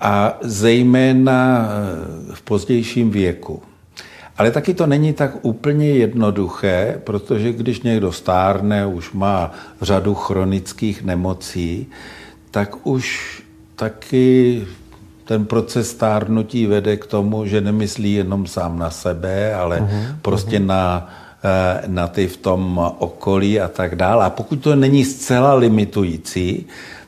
a 0.00 0.38
zejména 0.42 1.68
eh, 1.68 2.34
v 2.34 2.42
pozdějším 2.42 3.10
věku. 3.10 3.62
Ale 4.38 4.50
taky 4.50 4.74
to 4.74 4.86
není 4.86 5.12
tak 5.12 5.44
úplně 5.44 5.90
jednoduché, 5.90 7.00
protože 7.04 7.52
když 7.52 7.80
někdo 7.80 8.12
stárne, 8.12 8.86
už 8.86 9.12
má 9.12 9.52
řadu 9.82 10.14
chronických 10.14 11.04
nemocí, 11.04 11.86
tak 12.50 12.86
už 12.86 13.42
taky 13.76 14.62
ten 15.24 15.46
proces 15.46 15.90
stárnutí 15.90 16.66
vede 16.66 16.96
k 16.96 17.06
tomu, 17.06 17.46
že 17.46 17.60
nemyslí 17.60 18.12
jenom 18.14 18.46
sám 18.46 18.78
na 18.78 18.90
sebe, 18.90 19.54
ale 19.54 19.80
uh-huh. 19.80 20.16
prostě 20.22 20.58
uh-huh. 20.58 20.66
na, 20.66 21.10
na 21.86 22.08
ty 22.08 22.26
v 22.26 22.36
tom 22.36 22.92
okolí 22.98 23.60
a 23.60 23.68
tak 23.68 23.94
dále. 23.94 24.24
A 24.24 24.30
pokud 24.30 24.56
to 24.56 24.76
není 24.76 25.04
zcela 25.04 25.54
limitující, 25.54 26.66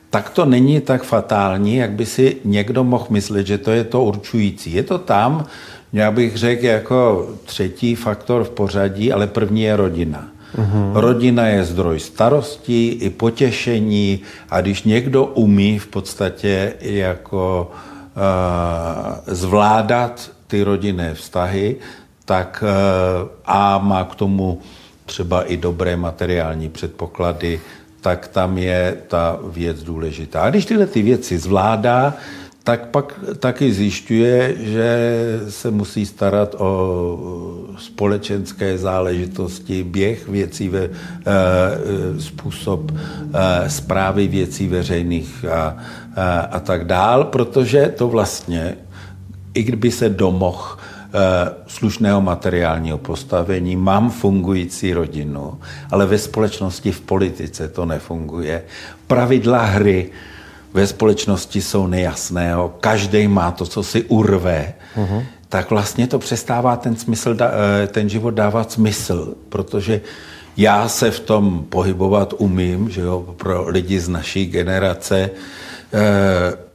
tak 0.09 0.29
to 0.29 0.45
není 0.45 0.81
tak 0.81 1.03
fatální, 1.03 1.75
jak 1.75 1.91
by 1.91 2.05
si 2.05 2.37
někdo 2.45 2.83
mohl 2.83 3.05
myslet, 3.09 3.47
že 3.47 3.57
to 3.57 3.71
je 3.71 3.83
to 3.83 4.03
určující. 4.03 4.73
Je 4.73 4.83
to 4.83 4.97
tam, 4.97 5.45
já 5.93 6.11
bych 6.11 6.37
řekl, 6.37 6.65
jako 6.65 7.29
třetí 7.45 7.95
faktor 7.95 8.43
v 8.43 8.49
pořadí, 8.49 9.11
ale 9.11 9.27
první 9.27 9.61
je 9.61 9.75
rodina. 9.75 10.27
Uhum. 10.57 10.95
Rodina 10.95 11.47
je 11.47 11.63
zdroj 11.63 11.99
starostí 11.99 12.87
i 12.87 13.09
potěšení 13.09 14.19
a 14.49 14.61
když 14.61 14.83
někdo 14.83 15.25
umí 15.25 15.79
v 15.79 15.87
podstatě 15.87 16.73
jako 16.81 17.71
uh, 17.71 19.33
zvládat 19.33 20.31
ty 20.47 20.63
rodinné 20.63 21.13
vztahy, 21.13 21.75
tak 22.29 22.63
uh, 22.63 23.29
a 23.45 23.77
má 23.77 24.03
k 24.03 24.15
tomu 24.15 24.61
třeba 25.05 25.43
i 25.43 25.57
dobré 25.57 25.97
materiální 25.97 26.69
předpoklady, 26.69 27.59
tak 28.01 28.27
tam 28.27 28.57
je 28.57 28.97
ta 29.07 29.39
věc 29.49 29.83
důležitá. 29.83 30.41
A 30.41 30.49
když 30.49 30.65
tyhle 30.65 30.85
ty 30.85 31.01
věci 31.01 31.37
zvládá, 31.37 32.13
tak 32.63 32.87
pak 32.93 33.19
taky 33.39 33.73
zjišťuje, 33.73 34.55
že 34.59 34.89
se 35.49 35.71
musí 35.71 36.05
starat 36.05 36.55
o 36.57 36.69
společenské 37.77 38.77
záležitosti, 38.77 39.83
běh 39.83 40.27
věcí, 40.27 40.69
ve, 40.69 40.83
e, 40.85 40.89
způsob 42.19 42.91
zprávy 43.67 44.27
věcí 44.27 44.67
veřejných 44.67 45.45
a, 45.45 45.77
a, 46.15 46.39
a 46.39 46.59
tak 46.59 46.85
dál, 46.85 47.23
protože 47.23 47.93
to 47.97 48.07
vlastně, 48.07 48.77
i 49.53 49.63
kdyby 49.63 49.91
se 49.91 50.09
domohl 50.09 50.78
slušného 51.67 52.21
materiálního 52.21 52.97
postavení, 52.97 53.75
mám 53.75 54.09
fungující 54.09 54.93
rodinu, 54.93 55.59
ale 55.91 56.05
ve 56.05 56.17
společnosti, 56.17 56.91
v 56.91 57.01
politice 57.01 57.67
to 57.67 57.85
nefunguje. 57.85 58.63
Pravidla 59.07 59.63
hry 59.63 60.09
ve 60.73 60.87
společnosti 60.87 61.61
jsou 61.61 61.87
nejasné, 61.87 62.53
každý 62.79 63.27
má 63.27 63.51
to, 63.51 63.65
co 63.65 63.83
si 63.83 64.03
urve, 64.03 64.73
uh-huh. 64.97 65.25
tak 65.49 65.69
vlastně 65.69 66.07
to 66.07 66.19
přestává 66.19 66.75
ten, 66.75 66.95
smysl, 66.95 67.37
eh, 67.41 67.87
ten 67.87 68.09
život 68.09 68.31
dávat 68.31 68.71
smysl, 68.71 69.35
protože 69.49 70.01
já 70.57 70.87
se 70.87 71.11
v 71.11 71.19
tom 71.19 71.65
pohybovat 71.69 72.33
umím, 72.37 72.89
že 72.89 73.01
jo, 73.01 73.35
pro 73.37 73.69
lidi 73.69 73.99
z 73.99 74.09
naší 74.09 74.45
generace 74.45 75.29
eh, 75.93 76.68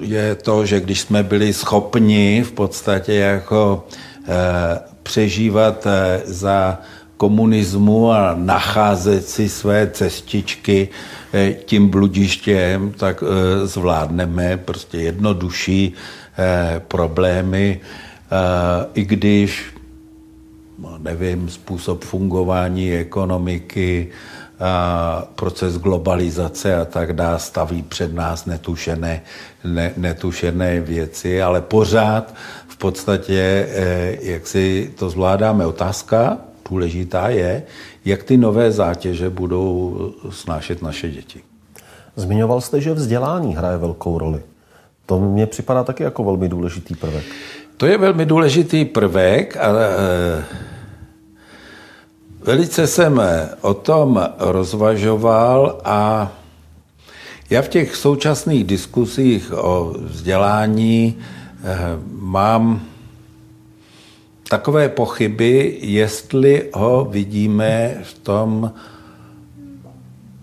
je 0.00 0.34
to, 0.34 0.66
že 0.66 0.80
když 0.80 1.00
jsme 1.00 1.22
byli 1.22 1.52
schopni 1.52 2.42
v 2.42 2.52
podstatě 2.52 3.14
jako 3.14 3.86
eh, 4.28 4.80
přežívat 5.02 5.86
za 6.24 6.78
komunismu 7.16 8.12
a 8.12 8.34
nacházet 8.34 9.28
si 9.28 9.48
své 9.48 9.90
cestičky 9.90 10.88
eh, 11.32 11.52
tím 11.64 11.88
bludištěm, 11.88 12.92
tak 12.92 13.22
eh, 13.22 13.66
zvládneme 13.66 14.56
prostě 14.56 14.98
jednodušší 14.98 15.92
eh, 15.92 16.82
problémy, 16.88 17.80
i 18.94 19.04
když, 19.04 19.64
no, 20.78 20.98
nevím, 20.98 21.48
způsob 21.48 22.04
fungování 22.04 22.92
ekonomiky, 22.92 24.10
proces 25.34 25.78
globalizace 25.78 26.76
a 26.76 26.84
tak 26.84 27.12
dále 27.12 27.38
staví 27.38 27.82
před 27.82 28.14
nás 28.14 28.46
netušené, 28.46 29.22
ne, 29.64 29.92
netušené 29.96 30.80
věci, 30.80 31.42
ale 31.42 31.60
pořád 31.60 32.34
v 32.68 32.76
podstatě, 32.76 33.68
jak 34.20 34.46
si 34.46 34.94
to 34.98 35.10
zvládáme, 35.10 35.66
otázka, 35.66 36.38
důležitá 36.70 37.28
je, 37.28 37.62
jak 38.04 38.22
ty 38.22 38.36
nové 38.36 38.72
zátěže 38.72 39.30
budou 39.30 39.96
snášet 40.30 40.82
naše 40.82 41.10
děti. 41.10 41.40
Zmiňoval 42.16 42.60
jste, 42.60 42.80
že 42.80 42.92
vzdělání 42.92 43.56
hraje 43.56 43.78
velkou 43.78 44.18
roli. 44.18 44.40
To 45.06 45.20
mně 45.20 45.46
připadá 45.46 45.84
taky 45.84 46.02
jako 46.02 46.24
velmi 46.24 46.48
důležitý 46.48 46.94
prvek. 46.94 47.24
To 47.76 47.86
je 47.86 47.98
velmi 47.98 48.26
důležitý 48.26 48.84
prvek, 48.84 49.56
ale 49.56 49.88
eh, 49.88 50.44
velice 52.44 52.86
jsem 52.86 53.20
o 53.60 53.74
tom 53.74 54.28
rozvažoval 54.38 55.80
a 55.84 56.32
já 57.50 57.62
v 57.62 57.68
těch 57.68 57.96
současných 57.96 58.64
diskusích 58.64 59.52
o 59.52 59.94
vzdělání 59.98 61.18
eh, 61.64 61.78
mám 62.10 62.82
takové 64.48 64.88
pochyby, 64.88 65.78
jestli 65.80 66.70
ho 66.74 67.08
vidíme 67.10 68.00
v 68.02 68.18
tom, 68.18 68.72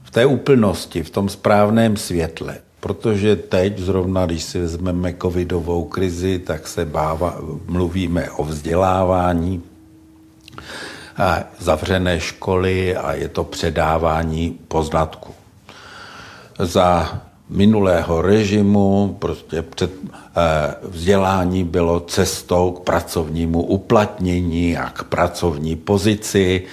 v 0.03 0.11
té 0.11 0.25
úplnosti, 0.25 1.03
v 1.03 1.09
tom 1.09 1.29
správném 1.29 1.97
světle. 1.97 2.57
Protože 2.79 3.35
teď 3.35 3.79
zrovna, 3.79 4.25
když 4.25 4.43
si 4.43 4.59
vezmeme 4.59 5.15
covidovou 5.21 5.83
krizi, 5.83 6.39
tak 6.39 6.67
se 6.67 6.85
báva, 6.85 7.37
mluvíme 7.67 8.31
o 8.31 8.43
vzdělávání, 8.43 9.61
zavřené 11.59 12.19
školy 12.19 12.95
a 12.95 13.13
je 13.13 13.27
to 13.27 13.43
předávání 13.43 14.59
poznatku. 14.67 15.33
Za 16.59 17.21
minulého 17.49 18.21
režimu, 18.21 19.15
prostě 19.19 19.61
před 19.61 19.91
eh, 19.91 20.75
vzdělání 20.83 21.63
bylo 21.63 21.99
cestou 21.99 22.71
k 22.71 22.83
pracovnímu 22.83 23.61
uplatnění 23.61 24.77
a 24.77 24.89
k 24.89 25.03
pracovní 25.03 25.75
pozici. 25.75 26.63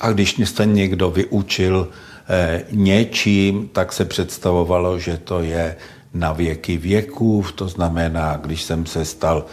A 0.00 0.12
když 0.12 0.40
se 0.44 0.66
někdo 0.66 1.10
vyučil 1.10 1.88
eh, 2.28 2.64
něčím, 2.70 3.68
tak 3.72 3.92
se 3.92 4.04
představovalo, 4.04 4.98
že 4.98 5.18
to 5.18 5.40
je 5.40 5.76
na 6.14 6.32
věky 6.32 6.76
věků, 6.76 7.44
to 7.54 7.68
znamená, 7.68 8.36
když 8.42 8.62
jsem 8.62 8.86
se 8.86 9.04
stal 9.04 9.44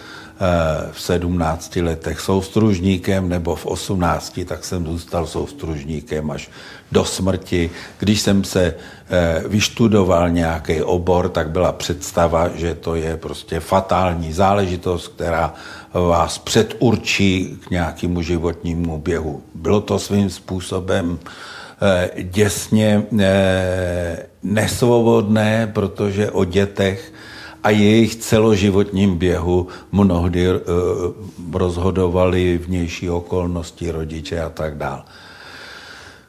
v 0.91 1.01
17 1.01 1.75
letech 1.75 2.19
soustružníkem 2.19 3.29
nebo 3.29 3.55
v 3.55 3.65
18, 3.65 4.39
tak 4.45 4.65
jsem 4.65 4.85
zůstal 4.85 5.27
soustružníkem 5.27 6.31
až 6.31 6.49
do 6.91 7.05
smrti. 7.05 7.69
Když 7.99 8.21
jsem 8.21 8.43
se 8.43 8.73
eh, 9.09 9.43
vyštudoval 9.47 10.29
nějaký 10.29 10.81
obor, 10.81 11.29
tak 11.29 11.49
byla 11.49 11.71
představa, 11.71 12.49
že 12.55 12.75
to 12.75 12.95
je 12.95 13.17
prostě 13.17 13.59
fatální 13.59 14.33
záležitost, 14.33 15.07
která 15.07 15.53
vás 15.93 16.37
předurčí 16.37 17.57
k 17.67 17.69
nějakému 17.69 18.21
životnímu 18.21 18.97
běhu. 18.97 19.43
Bylo 19.55 19.81
to 19.81 19.99
svým 19.99 20.29
způsobem 20.29 21.19
eh, 21.81 22.23
děsně 22.23 23.03
nesvobodné, 24.43 25.71
protože 25.73 26.31
o 26.31 26.45
dětech 26.45 27.13
a 27.63 27.69
jejich 27.69 28.15
celoživotním 28.15 29.17
běhu 29.17 29.67
mnohdy 29.91 30.47
eh, 30.47 30.59
rozhodovali 31.53 32.57
vnější 32.57 33.09
okolnosti, 33.09 33.91
rodiče 33.91 34.41
a 34.41 34.49
tak 34.49 34.77
dále. 34.77 35.03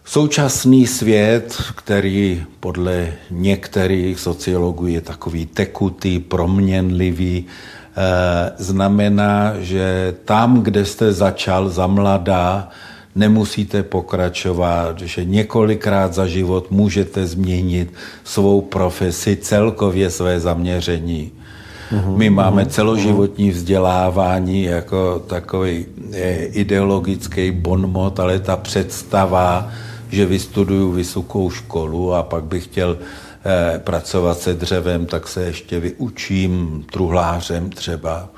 Současný 0.05 0.87
svět, 0.87 1.57
který 1.77 2.45
podle 2.61 3.13
některých 3.31 4.21
sociologů 4.21 4.87
je 4.87 5.01
takový 5.01 5.47
tekutý, 5.47 6.19
proměnlivý, 6.19 7.47
eh, 7.47 8.53
znamená, 8.59 9.55
že 9.59 10.15
tam, 10.25 10.63
kde 10.63 10.85
jste 10.85 11.13
začal 11.13 11.69
za 11.69 11.87
mladá, 11.87 12.69
nemusíte 13.15 13.83
pokračovat, 13.83 15.01
že 15.01 15.25
několikrát 15.25 16.15
za 16.15 16.27
život 16.27 16.71
můžete 16.71 17.27
změnit 17.27 17.93
svou 18.25 18.61
profesi, 18.61 19.37
celkově 19.37 20.11
své 20.11 20.41
zaměření. 20.41 21.33
Mhm, 21.93 22.19
My 22.19 22.31
máme 22.31 22.63
mhm, 22.63 22.71
celoživotní 22.71 23.51
vzdělávání 23.51 24.63
jako 24.63 25.23
takový 25.27 25.87
eh, 26.13 26.45
ideologický 26.45 27.51
bonmot, 27.51 28.21
ale 28.21 28.39
ta 28.39 28.57
představa, 28.57 29.71
že 30.11 30.27
vystuduju 30.27 30.93
vysokou 30.93 31.51
školu 31.51 32.15
a 32.15 32.23
pak 32.23 32.45
bych 32.45 32.65
chtěl 32.65 32.99
eh, 33.45 33.79
pracovat 33.79 34.39
se 34.39 34.55
dřevem, 34.55 35.07
tak 35.07 35.29
se 35.29 35.43
ještě 35.43 35.81
vyučím 35.81 36.85
truhlářem 36.93 37.71
třeba 37.71 38.29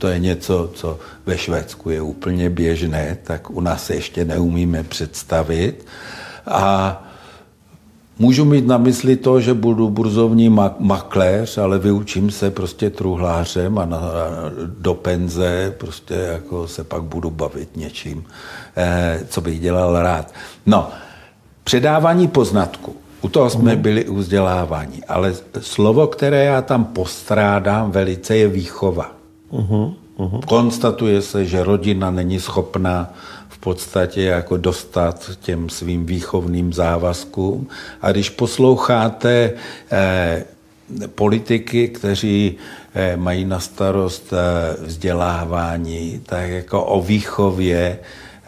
to 0.00 0.08
je 0.08 0.18
něco, 0.18 0.70
co 0.74 0.98
ve 1.26 1.38
Švédsku 1.38 1.90
je 1.90 2.00
úplně 2.00 2.50
běžné, 2.50 3.18
tak 3.22 3.50
u 3.50 3.60
nás 3.60 3.86
se 3.86 3.94
ještě 3.94 4.24
neumíme 4.24 4.82
představit. 4.82 5.86
A 6.46 7.02
můžu 8.18 8.44
mít 8.44 8.66
na 8.66 8.78
mysli 8.78 9.16
to, 9.16 9.40
že 9.40 9.54
budu 9.54 9.90
burzovní 9.90 10.48
makléř, 10.78 11.58
ale 11.58 11.78
vyučím 11.78 12.30
se 12.30 12.50
prostě 12.50 12.90
truhlářem 12.90 13.78
a 13.78 13.84
na, 13.84 14.00
do 14.78 14.94
penze 14.94 15.74
prostě 15.78 16.14
jako 16.14 16.68
se 16.68 16.84
pak 16.84 17.02
budu 17.02 17.30
bavit 17.30 17.76
něčím, 17.76 18.24
eh, 18.76 19.20
co 19.28 19.40
bych 19.40 19.60
dělal 19.60 20.02
rád. 20.02 20.34
No, 20.66 20.88
předávání 21.64 22.28
poznatku. 22.28 22.96
U 23.20 23.28
toho 23.28 23.50
jsme 23.50 23.76
byli 23.76 24.04
u 24.04 24.16
vzdělávání. 24.16 25.04
Ale 25.04 25.34
slovo, 25.60 26.06
které 26.06 26.44
já 26.44 26.62
tam 26.62 26.84
postrádám 26.84 27.90
velice, 27.90 28.36
je 28.36 28.48
výchova. 28.48 29.19
Uh-huh. 29.52 29.94
Konstatuje 30.46 31.22
se, 31.22 31.46
že 31.46 31.64
rodina 31.64 32.10
není 32.10 32.40
schopná 32.40 33.14
v 33.48 33.58
podstatě 33.58 34.22
jako 34.22 34.56
dostat 34.56 35.30
těm 35.40 35.68
svým 35.68 36.06
výchovným 36.06 36.72
závazkům. 36.72 37.68
A 38.02 38.12
když 38.12 38.30
posloucháte 38.30 39.52
eh, 39.92 40.44
politiky, 41.06 41.88
kteří 41.88 42.56
eh, 42.94 43.16
mají 43.16 43.44
na 43.44 43.60
starost 43.60 44.32
eh, 44.32 44.76
vzdělávání, 44.86 46.20
tak 46.26 46.50
jako 46.50 46.84
o 46.84 47.02
výchově 47.02 47.98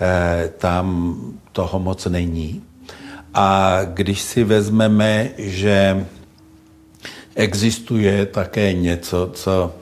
eh, 0.01 0.51
tam 0.59 1.17
toho 1.53 1.79
moc 1.79 2.07
není. 2.07 2.63
A 3.35 3.79
když 3.85 4.21
si 4.21 4.45
vezmeme, 4.45 5.29
že 5.39 6.07
existuje 7.35 8.27
také 8.27 8.73
něco, 8.73 9.31
co 9.35 9.73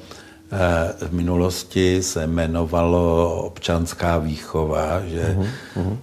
v 1.09 1.12
minulosti 1.12 2.03
se 2.03 2.24
jmenovalo 2.24 3.34
občanská 3.42 4.18
výchova, 4.18 5.01
že 5.07 5.36
uh-huh. 5.76 5.96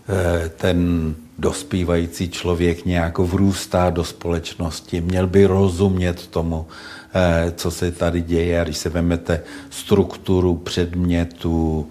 ten 0.57 1.15
dospívající 1.39 2.29
člověk 2.29 2.85
nějak 2.85 3.17
vrůstá 3.17 3.89
do 3.89 4.03
společnosti, 4.03 5.01
měl 5.01 5.27
by 5.27 5.45
rozumět 5.45 6.27
tomu, 6.27 6.65
eh, 7.13 7.51
co 7.55 7.71
se 7.71 7.91
tady 7.91 8.21
děje. 8.21 8.61
A 8.61 8.63
když 8.63 8.77
se 8.77 8.89
vezmete 8.89 9.41
strukturu 9.69 10.55
předmětů, 10.55 11.87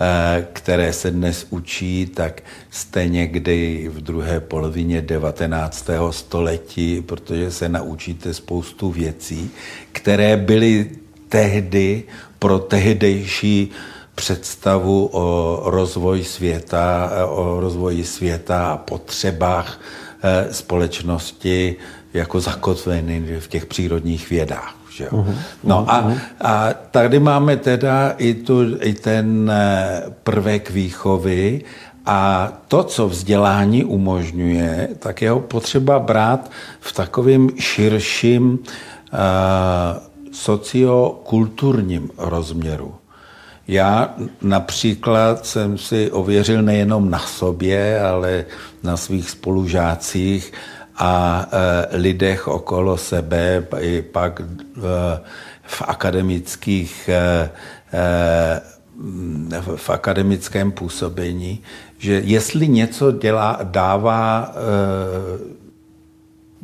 eh, 0.00 0.46
které 0.52 0.92
se 0.92 1.10
dnes 1.10 1.46
učí, 1.50 2.06
tak 2.06 2.42
jste 2.70 3.08
někdy 3.08 3.88
v 3.92 4.00
druhé 4.00 4.40
polovině 4.40 5.02
19. 5.02 6.12
století, 6.12 7.00
protože 7.00 7.50
se 7.50 7.68
naučíte 7.68 8.34
spoustu 8.34 8.90
věcí, 8.90 9.50
které 9.92 10.36
byly 10.36 10.90
tehdy 11.28 12.02
pro 12.38 12.58
tehdejší 12.58 13.70
představu 14.14 15.10
o 15.12 15.62
rozvoji 15.64 16.24
světa, 16.24 17.10
o 17.28 17.60
rozvoji 17.60 18.04
světa 18.04 18.72
a 18.72 18.76
potřebách 18.76 19.80
eh, 20.22 20.46
společnosti 20.50 21.76
jako 22.14 22.40
zakotveny 22.40 23.40
v 23.40 23.48
těch 23.48 23.66
přírodních 23.66 24.30
vědách. 24.30 24.74
Že 24.96 25.08
Uh-huh. 25.08 25.34
No 25.64 25.86
a, 25.88 26.12
a 26.40 26.74
tady 26.90 27.18
máme 27.20 27.56
teda 27.56 28.14
i, 28.18 28.34
tu, 28.34 28.62
i 28.80 28.92
ten 28.92 29.50
eh, 29.50 30.02
prvek 30.22 30.70
výchovy 30.70 31.62
a 32.06 32.52
to, 32.68 32.84
co 32.84 33.08
vzdělání 33.08 33.84
umožňuje, 33.84 34.88
tak 34.98 35.22
je 35.22 35.30
ho 35.30 35.40
potřeba 35.40 35.98
brát 35.98 36.50
v 36.80 36.92
takovém 36.92 37.48
širším 37.58 38.50
uh, 38.50 40.07
sociokulturním 40.38 42.10
rozměru. 42.18 42.94
Já 43.68 44.14
například 44.42 45.46
jsem 45.46 45.78
si 45.78 46.10
ověřil 46.10 46.62
nejenom 46.62 47.10
na 47.10 47.18
sobě, 47.18 48.00
ale 48.00 48.44
na 48.82 48.96
svých 48.96 49.30
spolužácích 49.30 50.52
a 50.96 51.46
e, 51.52 51.96
lidech 51.96 52.48
okolo 52.48 52.96
sebe, 52.96 53.66
i 53.80 54.02
pak 54.02 54.40
e, 54.40 54.44
v 55.62 55.82
akademických 55.86 57.08
e, 57.08 57.50
e, 57.92 58.60
v 59.76 59.90
akademickém 59.90 60.72
působení, 60.72 61.62
že 61.98 62.22
jestli 62.24 62.68
něco 62.68 63.12
dělá, 63.12 63.58
dává 63.62 64.52
e, 64.54 65.58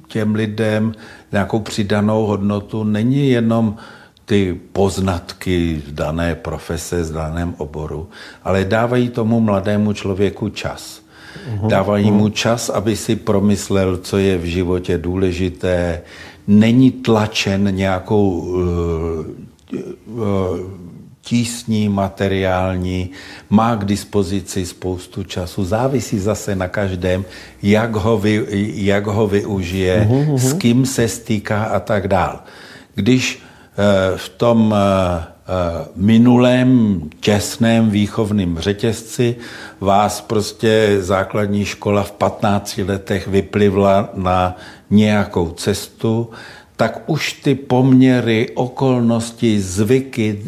těm 0.08 0.34
lidem 0.34 0.94
nějakou 1.34 1.60
přidanou 1.60 2.26
hodnotu, 2.26 2.84
není 2.84 3.30
jenom 3.30 3.76
ty 4.24 4.60
poznatky 4.72 5.82
z 5.88 5.92
dané 5.92 6.34
profese, 6.34 7.04
z 7.04 7.10
daném 7.10 7.54
oboru, 7.58 8.08
ale 8.44 8.64
dávají 8.64 9.08
tomu 9.08 9.40
mladému 9.40 9.92
člověku 9.92 10.48
čas. 10.48 11.02
Uhum, 11.52 11.68
dávají 11.68 12.10
mu 12.10 12.28
čas, 12.28 12.70
aby 12.70 12.96
si 12.96 13.16
promyslel, 13.16 13.96
co 13.96 14.18
je 14.18 14.38
v 14.38 14.44
životě 14.44 14.98
důležité. 14.98 16.02
Není 16.46 16.90
tlačen 16.90 17.74
nějakou 17.74 18.38
uh, 18.38 18.62
uh, 20.06 20.83
tísní 21.24 21.88
materiální, 21.88 23.10
má 23.50 23.76
k 23.76 23.84
dispozici 23.84 24.66
spoustu 24.66 25.22
času. 25.22 25.64
Závisí 25.64 26.18
zase 26.18 26.56
na 26.56 26.68
každém, 26.68 27.24
jak 27.62 27.96
ho, 27.96 28.18
vy, 28.18 28.46
jak 28.74 29.06
ho 29.06 29.26
využije, 29.26 30.06
uhum, 30.10 30.28
uhum. 30.28 30.38
s 30.38 30.52
kým 30.52 30.86
se 30.86 31.08
stýká 31.08 31.64
a 31.64 31.80
tak 31.80 32.08
dál. 32.08 32.40
Když 32.94 33.42
Eh, 33.74 34.16
v 34.16 34.28
tom 34.28 34.74
eh, 34.74 35.24
minulém 35.96 37.00
těsném 37.20 37.90
výchovném 37.90 38.58
řetězci 38.58 39.36
vás 39.80 40.20
prostě 40.20 40.96
základní 41.00 41.64
škola 41.64 42.02
v 42.02 42.12
15 42.12 42.78
letech 42.78 43.28
vyplivla 43.28 44.10
na 44.14 44.56
nějakou 44.90 45.50
cestu, 45.50 46.30
tak 46.76 47.02
už 47.06 47.32
ty 47.32 47.54
poměry, 47.54 48.50
okolnosti, 48.54 49.60
zvyky, 49.60 50.42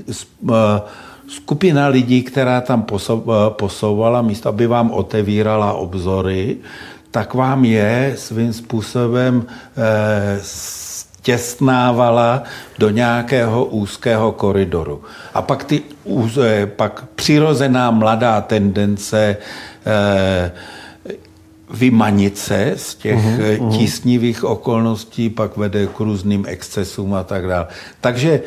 skupina 1.28 1.86
lidí, 1.88 2.22
která 2.22 2.60
tam 2.60 2.86
posouvala, 3.48 4.22
místo 4.22 4.48
aby 4.48 4.66
vám 4.66 4.90
otevírala 4.90 5.72
obzory, 5.72 6.56
tak 7.10 7.34
vám 7.34 7.64
je 7.64 8.14
svým 8.16 8.52
způsobem 8.52 9.46
těsnávala 11.22 12.42
do 12.78 12.90
nějakého 12.90 13.64
úzkého 13.64 14.32
koridoru. 14.32 15.02
A 15.34 15.42
pak, 15.42 15.64
ty, 15.64 15.82
pak 16.76 17.04
přirozená 17.14 17.90
mladá 17.90 18.40
tendence 18.40 19.36
eh, 19.86 20.52
vymanit 21.70 22.38
se 22.38 22.72
z 22.76 22.94
těch 22.94 23.24
uhum, 23.58 23.70
tísnivých 23.70 24.44
okolností 24.44 25.30
pak 25.30 25.56
vede 25.56 25.86
k 25.86 26.00
různým 26.00 26.44
excesům 26.48 27.14
a 27.14 27.24
tak 27.24 27.46
dále. 27.46 27.66
Takže 28.00 28.40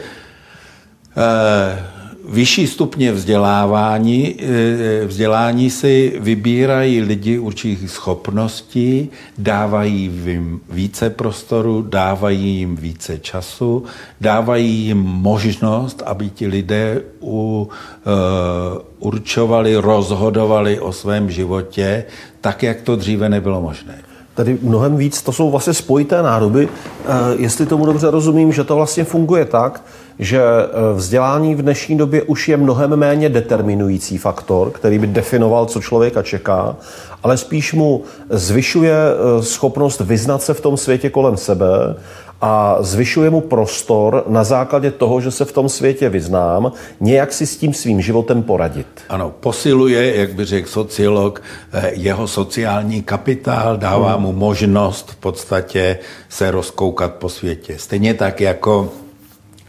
eh, 1.18 1.99
vyšší 2.30 2.68
stupně 2.68 3.12
vzdělávání, 3.12 4.36
eh, 4.40 5.06
vzdělání 5.06 5.70
si 5.70 6.18
vybírají 6.20 7.02
lidi 7.02 7.40
určitých 7.40 7.92
schopností, 7.92 9.10
dávají 9.38 10.12
jim 10.26 10.62
více 10.70 11.10
prostoru, 11.10 11.82
dávají 11.82 12.58
jim 12.58 12.76
více 12.76 13.20
času, 13.20 13.84
dávají 14.22 14.70
jim 14.70 14.98
možnost, 14.98 16.04
aby 16.06 16.30
ti 16.30 16.48
lidé 16.48 17.02
u, 17.22 17.70
uh, 17.70 18.82
určovali, 19.00 19.76
rozhodovali 19.76 20.80
o 20.80 20.92
svém 20.92 21.32
životě 21.32 22.04
tak, 22.42 22.64
jak 22.64 22.82
to 22.82 22.96
dříve 22.96 23.30
nebylo 23.30 23.62
možné 23.62 24.10
tedy 24.40 24.58
mnohem 24.62 24.98
víc, 24.98 25.22
to 25.22 25.32
jsou 25.32 25.52
vlastně 25.52 25.74
spojité 25.74 26.24
nádoby. 26.24 26.68
Eh, 26.68 27.08
jestli 27.38 27.66
tomu 27.66 27.86
dobře 27.86 28.12
rozumím, 28.12 28.54
že 28.54 28.64
to 28.64 28.76
vlastně 28.76 29.04
funguje 29.04 29.46
tak, 29.46 29.84
že 30.20 30.42
eh, 30.42 30.94
vzdělání 30.94 31.56
v 31.56 31.62
dnešní 31.62 31.98
době 31.98 32.24
už 32.24 32.50
je 32.50 32.58
mnohem 32.58 32.96
méně 32.96 33.30
determinující 33.30 34.18
faktor, 34.18 34.72
který 34.72 35.00
by 35.00 35.08
definoval, 35.08 35.66
co 35.66 35.82
člověka 35.82 36.22
čeká, 36.22 36.76
ale 37.24 37.38
spíš 37.38 37.74
mu 37.74 38.04
zvyšuje 38.30 38.94
eh, 38.94 39.44
schopnost 39.44 40.00
vyznat 40.00 40.44
se 40.44 40.54
v 40.54 40.62
tom 40.62 40.78
světě 40.78 41.10
kolem 41.10 41.38
sebe 41.38 41.96
a 42.42 42.78
zvyšuje 42.80 43.30
mu 43.30 43.42
prostor 43.42 44.24
na 44.28 44.44
základě 44.44 44.92
toho, 44.92 45.22
že 45.22 45.32
se 45.32 45.46
v 45.46 45.52
tom 45.52 45.70
světě 45.70 46.10
vyznám, 46.10 46.72
nějak 47.00 47.34
si 47.34 47.48
s 47.48 47.58
tím 47.58 47.74
svým 47.74 48.02
životem 48.02 48.44
poradit. 48.44 48.88
Ano, 49.10 49.34
posiluje, 49.40 50.16
jak 50.16 50.34
by 50.34 50.46
řekl 50.46 50.70
sociolog, 50.70 51.42
eh, 51.74 51.92
jeho 51.94 52.28
sociální 52.28 53.02
kapitál, 53.02 53.78
dává 53.78 54.18
mu 54.18 54.34
možnost 54.34 55.12
v 55.12 55.16
podstatě 55.16 56.00
se 56.30 56.52
rozkoukat 56.52 57.14
po 57.14 57.30
světě. 57.30 57.76
Stejně 57.78 58.14
tak 58.14 58.42
jako 58.42 58.92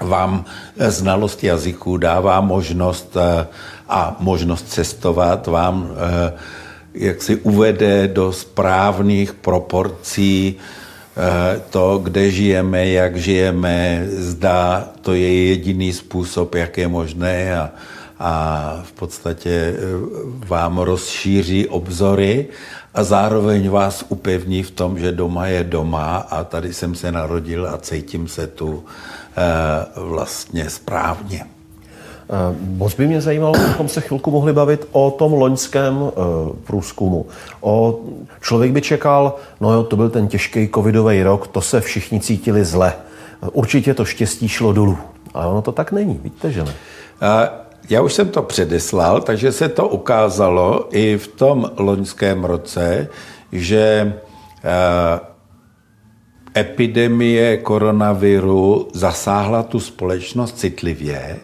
vám 0.01 0.45
eh, 0.79 0.91
znalost 0.91 1.45
jazyků 1.45 1.97
dává 1.97 2.41
možnost 2.41 3.17
eh, 3.17 3.47
a 3.89 4.17
možnost 4.21 4.69
cestovat, 4.69 5.47
vám 5.47 5.89
jak 6.95 7.23
si 7.23 7.37
uvede 7.37 8.09
do 8.09 8.33
správných 8.33 9.35
proporcí 9.35 10.57
Eh, 11.17 11.61
to, 11.71 11.99
kde 11.99 12.31
žijeme, 12.31 12.89
jak 12.89 13.17
žijeme, 13.17 14.07
zda 14.11 14.89
to 15.03 15.15
je 15.15 15.45
jediný 15.49 15.93
způsob, 15.93 16.55
jak 16.55 16.79
je 16.79 16.89
možné 16.89 17.59
a, 17.59 17.71
a 18.19 18.31
v 18.85 18.93
podstatě 18.93 19.51
eh, 19.51 19.77
vám 20.47 20.79
rozšíří 20.79 21.69
obzory 21.69 22.47
a 22.95 23.05
zároveň 23.05 23.69
vás 23.69 24.05
upevní 24.09 24.63
v 24.63 24.71
tom, 24.71 24.99
že 24.99 25.13
doma 25.13 25.47
je 25.47 25.65
doma 25.65 26.17
a 26.17 26.45
tady 26.45 26.73
jsem 26.73 26.95
se 26.95 27.13
narodil 27.13 27.69
a 27.69 27.79
cítím 27.79 28.29
se 28.29 28.47
tu. 28.47 28.85
eh, 28.85 29.20
vlastně 29.97 30.71
správně. 30.71 31.45
Moc 32.61 32.95
by 32.95 33.07
mě 33.07 33.21
zajímalo, 33.21 33.57
abychom 33.57 33.89
se 33.89 34.01
chvilku 34.01 34.31
mohli 34.31 34.53
bavit 34.53 34.89
o 34.93 35.11
tom 35.11 35.33
loňském 35.33 36.13
průzkumu. 36.65 37.27
O, 37.61 37.99
člověk 38.41 38.73
by 38.73 38.81
čekal, 38.81 39.35
no 39.61 39.73
jo, 39.73 39.83
to 39.83 39.97
byl 39.97 40.11
ten 40.11 40.29
těžký 40.29 40.69
covidový 40.75 41.23
rok, 41.23 41.47
to 41.47 41.61
se 41.61 41.81
všichni 41.81 42.21
cítili 42.21 42.65
zle. 42.65 42.93
Určitě 43.53 43.95
to 43.95 44.05
štěstí 44.05 44.49
šlo 44.49 44.73
dolů. 44.73 44.99
Ale 45.35 45.47
ono 45.47 45.63
to 45.63 45.73
tak 45.73 45.93
není, 45.93 46.21
víte, 46.23 46.53
že 46.53 46.65
ne? 46.65 46.75
Já 47.91 48.03
už 48.03 48.13
jsem 48.13 48.29
to 48.29 48.43
předeslal, 48.43 49.21
takže 49.21 49.53
se 49.53 49.69
to 49.69 49.89
ukázalo 49.89 50.89
i 50.91 51.19
v 51.19 51.27
tom 51.27 51.71
loňském 51.77 52.45
roce, 52.45 53.09
že 53.53 54.13
epidemie 56.57 57.57
koronaviru 57.57 58.89
zasáhla 58.93 59.63
tu 59.63 59.81
společnost 59.81 60.59
citlivě, 60.59 61.37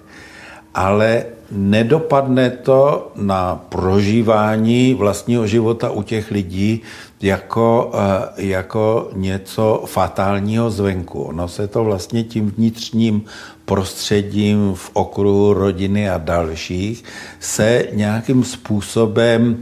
ale 0.75 1.25
nedopadne 1.51 2.51
to 2.51 3.13
na 3.17 3.61
prožívání 3.69 4.95
vlastního 4.95 5.47
života 5.47 5.91
u 5.91 6.03
těch 6.03 6.31
lidí 6.31 6.83
jako, 7.23 7.93
eh, 7.95 8.47
jako 8.47 9.11
něco 9.15 9.83
fatálního 9.87 10.71
zvenku. 10.71 11.23
Ono 11.23 11.49
se 11.49 11.69
to 11.69 11.85
vlastně 11.85 12.25
tím 12.25 12.51
vnitřním 12.51 13.25
prostředím 13.65 14.75
v 14.75 14.91
okruhu 14.93 15.55
rodiny 15.55 16.11
a 16.11 16.19
dalších 16.19 17.05
se 17.41 17.85
nějakým 17.93 18.45
způsobem 18.45 19.57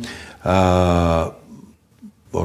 uh, 0.45 1.34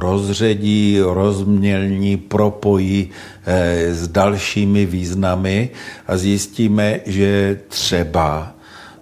rozředí, 0.10 0.99
rozmělní, 0.99 2.18
propojí 2.18 3.10
eh, 3.45 3.93
s 3.93 4.07
dalšími 4.07 4.86
významy 4.86 5.70
a 6.07 6.18
zjistíme, 6.18 6.99
že 7.05 7.60
třeba 7.68 8.53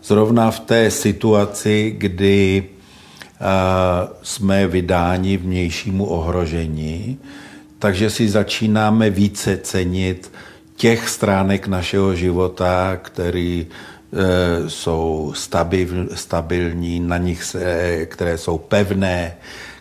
zrovna 0.03 0.51
v 0.51 0.59
té 0.59 0.91
situaci, 0.91 1.95
kdy 1.97 2.63
eh, 2.63 3.43
jsme 4.23 4.67
vydáni 4.67 5.37
vnějšímu 5.37 6.05
ohrožení, 6.05 7.17
takže 7.79 8.09
si 8.09 8.29
začínáme 8.29 9.09
více 9.09 9.57
cenit 9.57 10.31
těch 10.75 11.09
stránek 11.09 11.67
našeho 11.67 12.15
života, 12.15 12.97
které 13.01 13.63
eh, 13.63 14.69
jsou 14.69 15.33
stabilní, 16.13 16.99
na 16.99 17.17
nich 17.17 17.43
se, 17.43 18.05
které 18.05 18.37
jsou 18.37 18.57
pevné, 18.57 19.37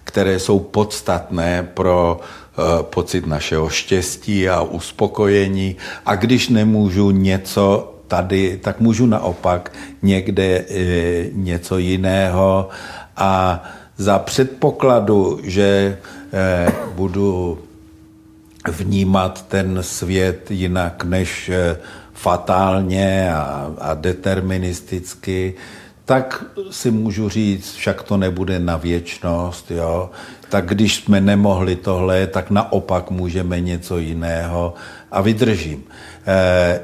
které 0.07 0.39
jsou 0.39 0.59
podstatné 0.59 1.69
pro 1.75 2.21
eh, 2.21 2.83
pocit 2.83 3.27
našeho 3.27 3.69
štěstí 3.69 4.49
a 4.49 4.63
uspokojení. 4.63 5.77
A 6.07 6.15
když 6.15 6.49
nemůžu 6.49 7.11
něco 7.11 7.95
tady, 8.09 8.61
tak 8.63 8.81
můžu 8.81 9.07
naopak 9.07 9.73
někde 10.03 10.45
eh, 10.45 10.65
něco 11.33 11.79
jiného. 11.79 12.69
A 13.17 13.63
za 13.97 14.19
předpokladu, 14.19 15.41
že 15.43 15.99
eh, 16.33 16.73
budu 16.95 17.59
vnímat 18.69 19.47
ten 19.49 19.79
svět 19.81 20.51
jinak 20.51 21.05
než 21.05 21.51
fatálně 22.13 23.35
a, 23.35 23.75
a 23.79 23.95
deterministicky, 23.95 25.55
tak 26.07 26.45
si 26.71 26.91
můžu 26.91 27.29
říct, 27.29 27.75
však 27.75 28.03
to 28.03 28.17
nebude 28.17 28.59
na 28.59 28.77
věčnost, 28.77 29.71
jo. 29.71 30.11
Tak 30.49 30.67
když 30.67 30.95
jsme 30.95 31.21
nemohli 31.21 31.77
tohle, 31.77 32.27
tak 32.27 32.51
naopak 32.51 33.11
můžeme 33.11 33.61
něco 33.61 33.99
jiného 33.99 34.75
a 35.11 35.21
vydržím. 35.21 35.85
E, 36.27 36.81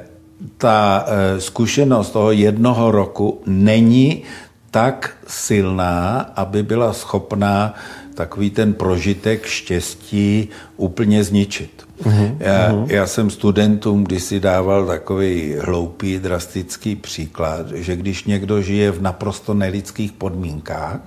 ta 0.58 1.06
e, 1.06 1.40
zkušenost 1.40 2.10
toho 2.10 2.32
jednoho 2.32 2.90
roku 2.90 3.42
není 3.46 4.22
tak 4.70 5.16
silná, 5.26 6.20
aby 6.36 6.62
byla 6.62 6.92
schopná 6.92 7.74
takový 8.14 8.50
ten 8.50 8.74
prožitek 8.74 9.46
štěstí 9.46 10.48
úplně 10.76 11.24
zničit. 11.24 11.86
Uh-huh, 12.02 12.36
já, 12.38 12.72
uh-huh. 12.72 12.86
já 12.88 13.06
jsem 13.06 13.30
studentům 13.30 14.04
kdysi 14.04 14.40
dával 14.40 14.86
takový 14.86 15.56
hloupý, 15.60 16.18
drastický 16.18 16.96
příklad, 16.96 17.70
že 17.70 17.96
když 17.96 18.24
někdo 18.24 18.62
žije 18.62 18.90
v 18.90 19.02
naprosto 19.02 19.54
nelidských 19.54 20.12
podmínkách 20.12 21.00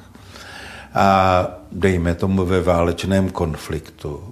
a 0.94 1.48
dejme 1.72 2.16
tomu 2.16 2.46
ve 2.46 2.62
válečném 2.62 3.30
konfliktu, 3.30 4.24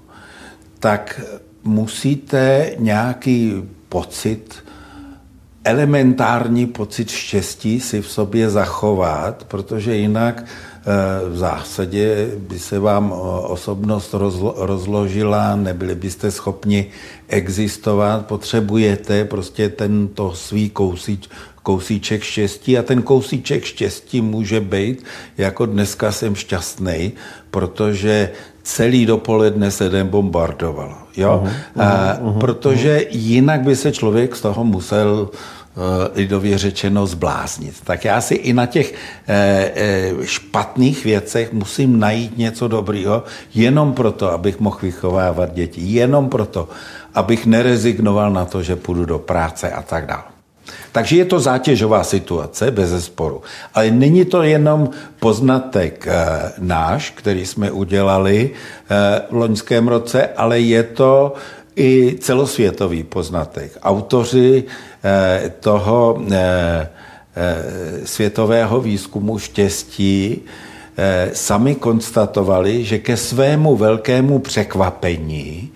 tak 0.79 1.21
musíte 1.63 2.71
nějaký 2.79 3.63
pocit, 3.89 4.55
elementární 5.63 6.65
pocit 6.65 7.09
štěstí 7.09 7.79
si 7.79 8.01
v 8.01 8.11
sobě 8.11 8.49
zachovat, 8.49 9.43
protože 9.43 9.95
jinak 9.95 10.45
v 11.29 11.37
zásadě 11.37 12.27
by 12.37 12.59
se 12.59 12.79
vám 12.79 13.13
eh, 13.13 13.17
osobnost 13.47 14.15
rozložila, 14.57 15.55
nebyli 15.55 15.95
byste 15.95 16.31
schopni 16.31 16.85
existovat, 17.27 18.25
potřebujete 18.25 19.25
prostě 19.25 19.69
tento 19.69 20.33
svý 20.35 20.69
kousíč, 20.69 21.29
kousíček 21.63 22.23
štěstí 22.23 22.77
a 22.77 22.83
ten 22.83 23.01
kousíček 23.01 23.63
štěstí 23.63 24.21
může 24.21 24.61
být, 24.61 25.03
jako 25.37 25.65
dneska 25.65 26.11
jsem 26.11 26.35
šťastný, 26.35 27.11
protože 27.51 28.29
celý 28.63 29.05
dopoledne 29.05 29.71
se 29.71 29.89
den 29.89 30.07
bombardovalo. 30.07 30.97
Jo? 31.17 31.43
Uh-huh, 31.45 31.51
uh-huh, 31.77 32.21
uh-huh, 32.21 32.39
protože 32.39 33.05
jinak 33.09 33.61
by 33.61 33.75
se 33.75 33.91
člověk 33.91 34.35
z 34.35 34.41
toho 34.41 34.63
musel 34.63 35.29
Eh, 35.29 35.62
lidově 36.15 36.57
řečeno 36.57 37.07
zbláznit. 37.07 37.75
Tak 37.83 38.05
já 38.05 38.21
si 38.21 38.35
i 38.35 38.53
na 38.53 38.65
těch 38.65 38.93
eh, 38.93 39.71
eh, 39.75 40.11
špatných 40.23 41.03
věcech 41.03 41.53
musím 41.53 41.99
najít 41.99 42.37
něco 42.37 42.67
dobrého, 42.67 43.23
jenom 43.53 43.93
proto, 43.93 44.31
abych 44.31 44.59
mohl 44.59 44.77
vychovávat 44.81 45.53
děti, 45.53 45.81
jenom 45.81 46.29
proto, 46.29 46.69
abych 47.13 47.45
nerezignoval 47.45 48.31
na 48.31 48.45
to, 48.45 48.63
že 48.63 48.75
půjdu 48.75 49.05
do 49.05 49.19
práce 49.19 49.71
a 49.71 49.81
tak 49.81 50.05
dále. 50.05 50.23
Takže 50.91 51.15
je 51.17 51.25
to 51.25 51.39
zátěžová 51.39 52.03
situace, 52.03 52.71
bez 52.71 52.89
zesporu. 52.89 53.41
Ale 53.73 53.91
není 53.91 54.25
to 54.25 54.43
jenom 54.43 54.89
poznatek 55.19 56.07
náš, 56.57 57.09
který 57.09 57.45
jsme 57.45 57.71
udělali 57.71 58.51
v 59.29 59.35
loňském 59.35 59.87
roce, 59.87 60.27
ale 60.37 60.59
je 60.59 60.83
to 60.83 61.33
i 61.75 62.17
celosvětový 62.19 63.03
poznatek. 63.03 63.77
Autoři 63.83 64.63
eh, 65.03 65.51
toho 65.59 66.21
eh, 66.31 66.89
eh, 67.35 68.07
světového 68.07 68.81
výzkumu 68.81 69.39
štěstí 69.39 70.41
sami 71.33 71.75
konstatovali, 71.75 72.83
že 72.83 72.99
ke 72.99 73.17
svému 73.17 73.75
velkému 73.75 74.39
překvapení 74.39 75.71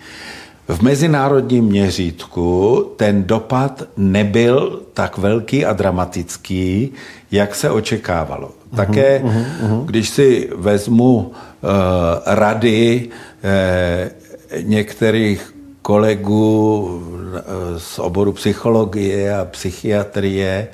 v 0.67 0.81
mezinárodním 0.81 1.65
měřítku 1.65 2.85
ten 2.95 3.23
dopad 3.23 3.83
nebyl 3.97 4.81
tak 4.93 5.17
velký 5.17 5.65
a 5.65 5.73
dramatický, 5.73 6.93
jak 7.31 7.55
se 7.55 7.69
očekávalo. 7.69 8.51
Také, 8.75 9.19
uh-huh, 9.19 9.45
uh-huh. 9.63 9.85
když 9.85 10.09
si 10.09 10.49
vezmu 10.55 11.17
uh, 11.17 11.31
rady 12.25 13.09
uh, 13.09 14.61
některých 14.61 15.53
kolegů 15.87 17.01
eh, 17.35 17.79
z 17.79 17.99
oboru 17.99 18.33
psychologie 18.33 19.37
a 19.37 19.45
psychiatrie, 19.45 20.67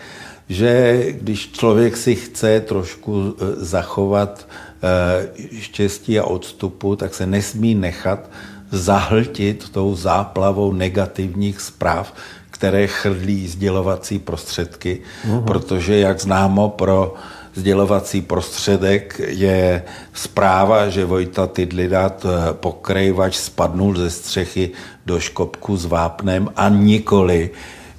že 0.50 1.04
když 1.12 1.52
člověk 1.52 1.98
si 1.98 2.16
chce 2.16 2.60
trošku 2.60 3.36
eh, 3.38 3.46
zachovat 3.58 4.48
eh, 4.84 5.60
štěstí 5.60 6.20
a 6.20 6.24
odstupu, 6.24 6.96
tak 6.96 7.14
se 7.14 7.26
nesmí 7.26 7.76
nechat 7.76 8.30
zahltit 8.72 9.70
tou 9.70 9.96
záplavou 9.96 10.74
negativních 10.74 11.62
zpráv, 11.62 12.14
které 12.50 12.88
chrlí 12.88 13.48
sdělovací 13.48 14.20
prostředky, 14.20 15.02
uhum. 15.30 15.44
protože, 15.44 16.00
jak 16.00 16.20
známo, 16.20 16.70
pro 16.70 17.14
sdělovací 17.56 18.22
prostředek 18.22 19.22
je 19.28 19.84
zpráva, 20.14 20.90
že 20.90 21.06
Vojta 21.06 21.48
Tydlidat 21.48 22.26
pokrejvač 22.52 23.36
spadnul 23.36 23.98
ze 23.98 24.10
střechy 24.10 24.72
do 25.06 25.20
škopku 25.20 25.78
s 25.78 25.86
vápnem 25.86 26.50
a 26.56 26.70
nikoli, 26.70 27.50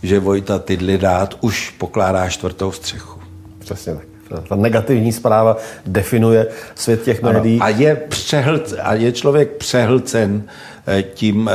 že 0.02 0.20
Vojta 0.20 0.58
Tydlidát 0.58 1.34
už 1.40 1.70
pokládá 1.70 2.28
čtvrtou 2.28 2.72
střechu. 2.72 3.20
Přesně 3.58 3.94
tak. 3.94 4.04
Ta 4.48 4.56
negativní 4.56 5.12
zpráva 5.12 5.56
definuje 5.86 6.46
svět 6.74 7.02
těch 7.02 7.22
médií. 7.22 7.60
Ano, 7.60 7.66
a, 7.66 7.68
je 7.68 7.96
přehlc, 7.96 8.74
a 8.82 8.94
je 8.94 9.12
člověk 9.12 9.50
přehlcen 9.50 10.42
eh, 10.86 11.02
tím 11.02 11.50
eh, 11.52 11.54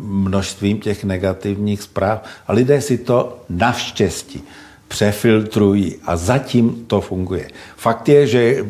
množstvím 0.00 0.80
těch 0.80 1.04
negativních 1.04 1.82
zpráv. 1.82 2.22
A 2.46 2.52
lidé 2.52 2.80
si 2.80 2.98
to 2.98 3.44
naštěstí 3.48 4.44
přefiltrují 4.88 5.96
a 6.04 6.16
zatím 6.16 6.84
to 6.86 7.00
funguje. 7.00 7.48
Fakt 7.76 8.08
je, 8.08 8.26
že 8.26 8.64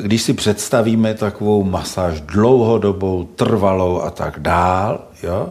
když 0.00 0.22
si 0.22 0.32
představíme 0.32 1.14
takovou 1.14 1.64
masáž 1.64 2.20
dlouhodobou, 2.20 3.24
trvalou 3.24 4.00
a 4.00 4.10
tak 4.10 4.38
dál, 4.38 5.00
jo, 5.22 5.48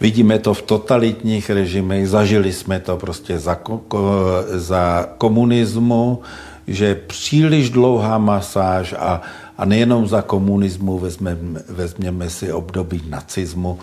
Vidíme 0.00 0.38
to 0.38 0.54
v 0.54 0.62
totalitních 0.62 1.50
režimech, 1.50 2.08
zažili 2.08 2.52
jsme 2.52 2.80
to 2.80 2.96
prostě 2.96 3.38
za, 3.38 3.58
za 4.52 5.08
komunismu, 5.18 6.20
že 6.66 6.94
příliš 6.94 7.70
dlouhá 7.70 8.18
masáž 8.18 8.94
a, 8.98 9.22
a 9.58 9.64
nejenom 9.64 10.06
za 10.06 10.22
komunismu, 10.22 10.98
vezmeme, 10.98 11.60
vezměme 11.68 12.30
si 12.30 12.52
období 12.52 13.02
nacismu, 13.08 13.78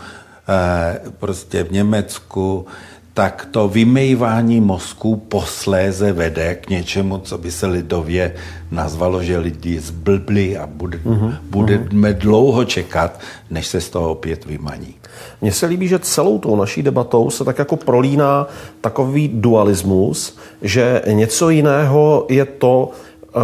eh, 0.50 1.02
prostě 1.20 1.64
v 1.64 1.72
Německu, 1.72 2.66
tak 3.14 3.48
to 3.52 3.68
vymývání 3.68 4.62
mozku 4.62 5.16
posléze 5.16 6.14
vede 6.14 6.56
k 6.56 6.70
něčemu, 6.70 7.18
co 7.18 7.38
by 7.38 7.52
se 7.52 7.68
lidově 7.68 8.36
nazvalo, 8.72 9.24
že 9.24 9.38
lidi 9.38 9.80
zblbli 9.80 10.58
a 10.58 10.68
bude, 10.68 10.98
uh-huh, 10.98 11.38
budeme 11.50 12.10
uh-huh. 12.12 12.18
dlouho 12.18 12.66
čekat, 12.66 13.20
než 13.50 13.68
se 13.68 13.82
z 13.82 13.90
toho 13.90 14.12
opět 14.12 14.46
vymaní. 14.46 14.96
Mně 15.42 15.52
se 15.52 15.66
líbí, 15.66 15.88
že 15.88 16.00
celou 16.00 16.40
tou 16.40 16.56
naší 16.56 16.84
debatou 16.84 17.30
se 17.30 17.44
tak 17.44 17.60
jako 17.60 17.76
prolíná 17.76 18.48
takový 18.82 19.28
dualismus, 19.28 20.38
že 20.62 21.02
něco 21.08 21.50
jiného 21.50 22.26
je 22.30 22.46
to, 22.46 22.92
eh, 23.22 23.40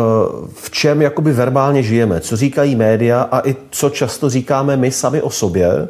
v 0.54 0.70
čem 0.72 1.02
jakoby 1.02 1.32
verbálně 1.32 1.84
žijeme, 1.84 2.20
co 2.20 2.38
říkají 2.38 2.76
média 2.76 3.22
a 3.22 3.48
i 3.48 3.56
co 3.70 3.90
často 3.90 4.30
říkáme 4.30 4.78
my 4.78 4.92
sami 4.92 5.22
o 5.22 5.30
sobě 5.30 5.88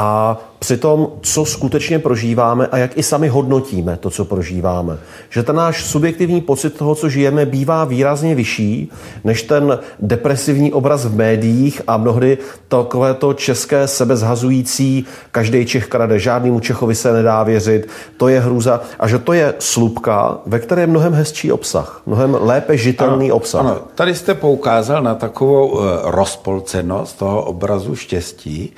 a 0.00 0.38
přitom, 0.58 1.08
co 1.20 1.44
skutečně 1.44 1.98
prožíváme 1.98 2.66
a 2.66 2.78
jak 2.78 2.98
i 2.98 3.02
sami 3.02 3.28
hodnotíme 3.28 3.96
to, 3.96 4.10
co 4.10 4.24
prožíváme. 4.24 4.98
Že 5.30 5.42
ten 5.42 5.56
náš 5.56 5.84
subjektivní 5.84 6.40
pocit 6.40 6.70
toho, 6.70 6.94
co 6.94 7.08
žijeme, 7.08 7.46
bývá 7.46 7.84
výrazně 7.84 8.34
vyšší 8.34 8.90
než 9.24 9.42
ten 9.42 9.78
depresivní 9.98 10.72
obraz 10.72 11.04
v 11.04 11.16
médiích 11.16 11.82
a 11.86 11.96
mnohdy 11.96 12.38
takové 12.68 13.14
to 13.14 13.34
české 13.34 13.88
sebezhazující, 13.88 15.06
každý 15.32 15.66
Čech 15.66 15.86
krade, 15.86 16.18
žádnému 16.18 16.60
Čechovi 16.60 16.94
se 16.94 17.12
nedá 17.12 17.42
věřit, 17.42 17.88
to 18.16 18.28
je 18.28 18.40
hrůza 18.40 18.80
a 19.00 19.08
že 19.08 19.18
to 19.18 19.32
je 19.32 19.54
slupka, 19.58 20.38
ve 20.46 20.58
které 20.58 20.82
je 20.82 20.86
mnohem 20.86 21.12
hezčí 21.12 21.52
obsah, 21.52 22.02
mnohem 22.06 22.36
lépe 22.40 22.76
žitelný 22.76 23.26
ano, 23.26 23.36
obsah. 23.36 23.60
Ano, 23.60 23.78
tady 23.94 24.14
jste 24.14 24.34
poukázal 24.34 25.02
na 25.02 25.14
takovou 25.14 25.68
uh, 25.68 25.80
rozpolcenost 26.04 27.18
toho 27.18 27.42
obrazu 27.42 27.96
štěstí, 27.96 28.72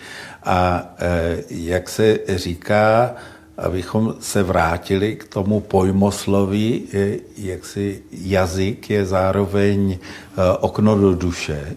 a 0.44 0.84
e, 0.98 1.42
jak 1.50 1.88
se 1.88 2.18
říká, 2.28 3.14
abychom 3.58 4.14
se 4.20 4.42
vrátili 4.42 5.16
k 5.16 5.28
tomu 5.28 5.60
pojmosloví, 5.60 6.88
e, 6.94 7.16
jak 7.36 7.64
si 7.64 8.02
jazyk 8.12 8.90
je 8.90 9.06
zároveň 9.06 9.92
e, 9.92 9.98
okno 10.60 10.98
do 10.98 11.14
duše. 11.14 11.76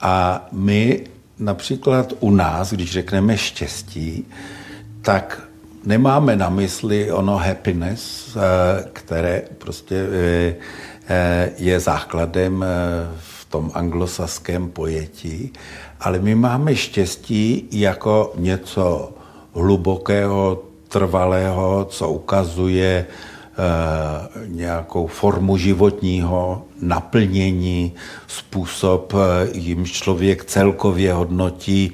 A 0.00 0.46
my 0.52 1.04
například 1.38 2.12
u 2.20 2.30
nás, 2.30 2.72
když 2.72 2.92
řekneme 2.92 3.38
štěstí, 3.38 4.26
tak 5.02 5.42
nemáme 5.84 6.36
na 6.36 6.48
mysli 6.48 7.12
ono 7.12 7.36
happiness, 7.36 8.36
které 8.92 9.42
prostě 9.58 10.06
je 11.56 11.80
základem 11.80 12.64
v 13.18 13.44
tom 13.44 13.70
anglosaském 13.74 14.70
pojetí, 14.70 15.52
ale 16.02 16.18
my 16.18 16.34
máme 16.34 16.76
štěstí 16.76 17.68
jako 17.72 18.32
něco 18.36 19.10
hlubokého, 19.54 20.62
trvalého, 20.88 21.86
co 21.90 22.08
ukazuje 22.10 22.90
e, 22.92 23.06
nějakou 24.46 25.06
formu 25.06 25.56
životního 25.56 26.62
naplnění, 26.82 27.92
způsob, 28.26 29.14
eh, 29.14 29.48
jimž 29.52 29.92
člověk 29.92 30.44
celkově 30.44 31.12
hodnotí 31.12 31.92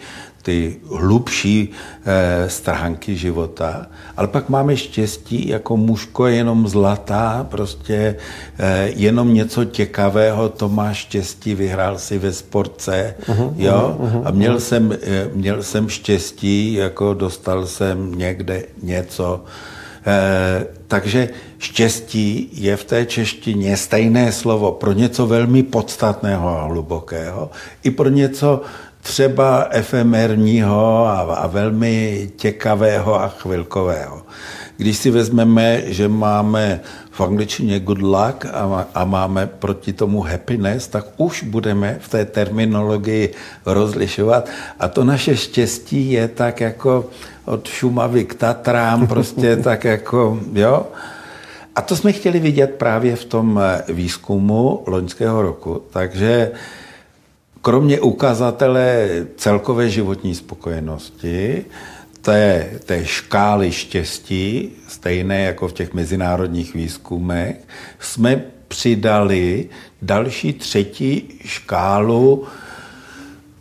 ty 0.48 0.76
hlubší 0.96 1.68
e, 1.68 2.48
stránky 2.48 3.16
života. 3.16 3.86
Ale 4.16 4.28
pak 4.28 4.48
máme 4.48 4.76
štěstí, 4.76 5.48
jako 5.48 5.76
mužko 5.76 6.26
je 6.26 6.36
jenom 6.36 6.68
zlatá, 6.68 7.46
prostě 7.50 8.16
e, 8.58 8.88
jenom 8.96 9.34
něco 9.34 9.64
těkavého, 9.64 10.48
to 10.48 10.68
má 10.68 10.92
štěstí, 10.92 11.54
vyhrál 11.54 11.98
si 11.98 12.18
ve 12.18 12.32
sportce, 12.32 13.14
uh-huh, 13.28 13.52
jo, 13.56 13.96
uh-huh, 14.00 14.22
a 14.24 14.30
měl, 14.30 14.56
uh-huh. 14.56 14.68
jsem, 14.68 14.92
e, 14.92 14.96
měl 15.34 15.62
jsem 15.62 15.88
štěstí, 15.88 16.72
jako 16.72 17.14
dostal 17.14 17.66
jsem 17.66 18.18
někde 18.18 18.62
něco, 18.82 19.44
E, 20.06 20.66
takže 20.88 21.28
štěstí 21.58 22.48
je 22.52 22.76
v 22.76 22.84
té 22.84 23.06
češtině 23.06 23.76
stejné 23.76 24.32
slovo 24.32 24.72
pro 24.72 24.92
něco 24.92 25.26
velmi 25.26 25.62
podstatného 25.62 26.48
a 26.48 26.64
hlubokého, 26.64 27.50
i 27.84 27.90
pro 27.90 28.08
něco 28.08 28.62
třeba 29.02 29.66
efemerního 29.70 31.06
a, 31.06 31.20
a 31.20 31.46
velmi 31.46 32.30
těkavého 32.36 33.20
a 33.20 33.28
chvilkového. 33.28 34.22
Když 34.76 34.96
si 34.96 35.10
vezmeme, 35.10 35.82
že 35.86 36.08
máme 36.08 36.80
v 37.10 37.20
angličtině 37.20 37.80
good 37.80 38.02
luck 38.02 38.46
a, 38.52 38.86
a 38.94 39.04
máme 39.04 39.46
proti 39.46 39.92
tomu 39.92 40.20
happiness, 40.20 40.88
tak 40.88 41.04
už 41.16 41.42
budeme 41.42 41.98
v 42.00 42.08
té 42.08 42.24
terminologii 42.24 43.32
rozlišovat. 43.66 44.48
A 44.80 44.88
to 44.88 45.04
naše 45.04 45.36
štěstí 45.36 46.12
je 46.12 46.28
tak 46.28 46.60
jako 46.60 47.04
od 47.44 47.68
Šumavy 47.68 48.24
k 48.24 48.34
Tatrám, 48.34 49.06
prostě 49.06 49.56
tak 49.66 49.84
jako, 49.84 50.38
jo. 50.52 50.86
A 51.74 51.82
to 51.82 51.96
jsme 51.96 52.12
chtěli 52.12 52.40
vidět 52.40 52.74
právě 52.74 53.16
v 53.16 53.24
tom 53.24 53.60
výzkumu 53.88 54.82
loňského 54.86 55.42
roku. 55.42 55.82
Takže 55.90 56.50
kromě 57.62 58.00
ukazatele 58.00 59.08
celkové 59.36 59.90
životní 59.90 60.34
spokojenosti, 60.34 61.64
té, 62.20 62.70
té 62.84 63.04
škály 63.06 63.72
štěstí, 63.72 64.70
stejné 64.88 65.42
jako 65.42 65.68
v 65.68 65.72
těch 65.72 65.94
mezinárodních 65.94 66.74
výzkumech, 66.74 67.56
jsme 68.00 68.42
přidali 68.68 69.68
další 70.02 70.52
třetí 70.52 71.28
škálu 71.44 72.44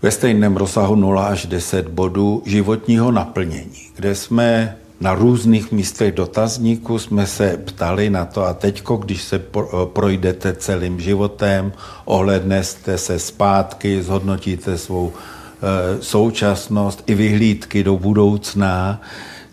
ve 0.01 0.11
stejném 0.11 0.57
rozsahu 0.57 0.95
0 0.95 1.27
až 1.27 1.45
10 1.45 1.87
bodů 1.87 2.43
životního 2.45 3.11
naplnění, 3.11 3.89
kde 3.95 4.15
jsme 4.15 4.77
na 4.99 5.13
různých 5.13 5.71
místech 5.71 6.11
dotazníku 6.11 6.99
jsme 6.99 7.27
se 7.27 7.57
ptali 7.65 8.09
na 8.09 8.25
to 8.25 8.45
a 8.45 8.53
teďko, 8.53 8.97
když 8.97 9.21
se 9.23 9.41
projdete 9.85 10.53
celým 10.53 10.99
životem, 10.99 11.73
ohlednete 12.05 12.97
se 12.97 13.19
zpátky, 13.19 14.01
zhodnotíte 14.01 14.77
svou 14.77 15.13
e, 15.13 16.01
současnost 16.01 17.03
i 17.07 17.15
vyhlídky 17.15 17.83
do 17.83 17.97
budoucna, 17.97 19.01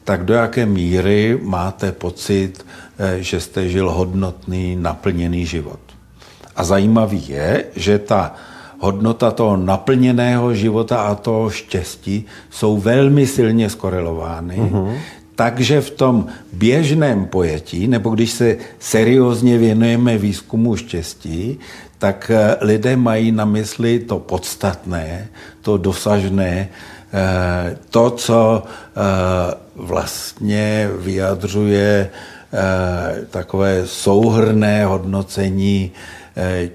tak 0.05 0.25
do 0.25 0.35
jaké 0.35 0.67
míry 0.67 1.39
máte 1.43 1.93
pocit, 1.93 2.67
e, 2.99 3.23
že 3.23 3.41
jste 3.41 3.69
žil 3.69 3.91
hodnotný, 3.91 4.77
naplněný 4.77 5.47
život. 5.47 5.81
A 6.57 6.65
zajímavý 6.65 7.29
je, 7.29 7.65
že 7.77 7.99
ta 7.99 8.35
hodnota 8.79 9.31
toho 9.31 9.57
naplněného 9.57 10.55
života 10.55 11.03
a 11.03 11.15
toho 11.15 11.51
štěstí 11.51 12.27
jsou 12.51 12.79
velmi 12.79 13.27
silně 13.27 13.71
skorelovány. 13.71 14.57
Mm-hmm. 14.57 14.97
Takže 15.35 15.80
v 15.80 15.91
tom 15.91 16.26
běžném 16.53 17.26
pojetí, 17.26 17.89
nebo 17.89 18.11
když 18.11 18.30
se 18.30 18.57
seriózně 18.78 19.59
věnujeme 19.59 20.18
výzkumu 20.18 20.76
štěstí, 20.76 21.59
tak 21.99 22.30
eh, 22.30 22.57
lidé 22.61 22.97
mají 22.97 23.32
na 23.32 23.45
mysli 23.45 23.99
to 23.99 24.18
podstatné, 24.18 25.28
to 25.62 25.76
dosažné, 25.76 26.68
eh, 26.68 27.76
to, 27.91 28.11
co 28.11 28.62
eh, 28.62 29.55
vlastně 29.76 30.91
vyjadřuje 30.99 32.11
takové 33.30 33.82
souhrné 33.87 34.85
hodnocení 34.85 35.93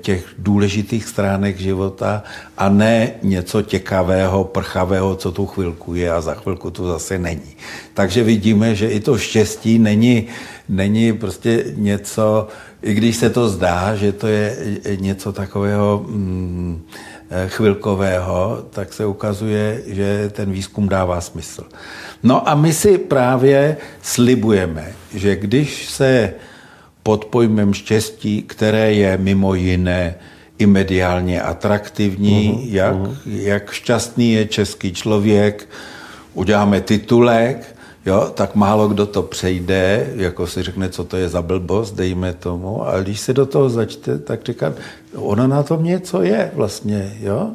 těch 0.02 0.26
důležitých 0.38 1.06
stránek 1.06 1.60
života 1.60 2.24
a 2.58 2.70
ne 2.70 3.12
něco 3.24 3.62
těkavého, 3.62 4.44
prchavého, 4.44 5.16
co 5.16 5.32
tu 5.32 5.46
chvilku 5.46 5.96
je 5.96 6.12
a 6.12 6.22
za 6.22 6.34
chvilku 6.34 6.72
tu 6.72 6.88
zase 6.88 7.20
není. 7.20 7.56
Takže 7.94 8.24
vidíme, 8.24 8.76
že 8.76 8.88
i 8.88 9.00
to 9.00 9.18
štěstí 9.18 9.80
není, 9.80 10.28
není 10.70 11.14
prostě 11.14 11.66
něco, 11.76 12.48
i 12.82 12.94
když 12.94 13.16
se 13.16 13.30
to 13.30 13.50
zdá, 13.50 13.96
že 13.96 14.12
to 14.12 14.28
je 14.28 14.58
něco 15.00 15.34
takového 15.34 16.06
mm, 16.08 16.86
eh, 17.30 17.50
chvilkového, 17.50 18.66
tak 18.70 18.94
se 18.94 19.06
ukazuje, 19.06 19.82
že 19.88 20.30
ten 20.34 20.52
výzkum 20.52 20.90
dává 20.90 21.22
smysl. 21.22 21.64
No 22.24 22.50
a 22.50 22.56
my 22.56 22.74
si 22.74 22.98
právě 22.98 23.78
slibujeme, 24.02 24.94
že 25.14 25.36
když 25.36 25.90
se 25.90 26.34
pod 27.04 27.26
pojmem 27.26 27.74
štěstí, 27.74 28.42
které 28.42 28.94
je 28.94 29.18
mimo 29.18 29.54
jiné 29.54 30.16
i 30.58 30.66
mediálně 30.66 31.42
atraktivní, 31.42 32.54
uh-huh, 32.54 32.74
jak, 32.74 32.96
uh-huh. 32.96 33.16
jak 33.26 33.72
šťastný 33.72 34.32
je 34.32 34.46
český 34.46 34.94
člověk, 34.94 35.70
uděláme 36.34 36.82
titulek, 36.82 37.76
jo, 38.06 38.32
tak 38.34 38.56
málo 38.56 38.88
kdo 38.88 39.06
to 39.06 39.24
přejde, 39.24 40.14
jako 40.16 40.48
si 40.48 40.64
řekne, 40.64 40.90
co 40.90 41.04
to 41.04 41.18
je 41.18 41.30
za 41.30 41.42
blbost, 41.42 41.92
dejme 41.96 42.34
tomu, 42.34 42.88
ale 42.88 43.04
když 43.04 43.20
se 43.20 43.34
do 43.34 43.46
toho 43.46 43.70
začte, 43.70 44.20
tak 44.20 44.46
říkám, 44.46 44.74
ono 45.16 45.48
na 45.48 45.64
tom 45.64 45.84
něco 45.84 46.22
je 46.22 46.52
vlastně, 46.54 47.18
jo. 47.20 47.52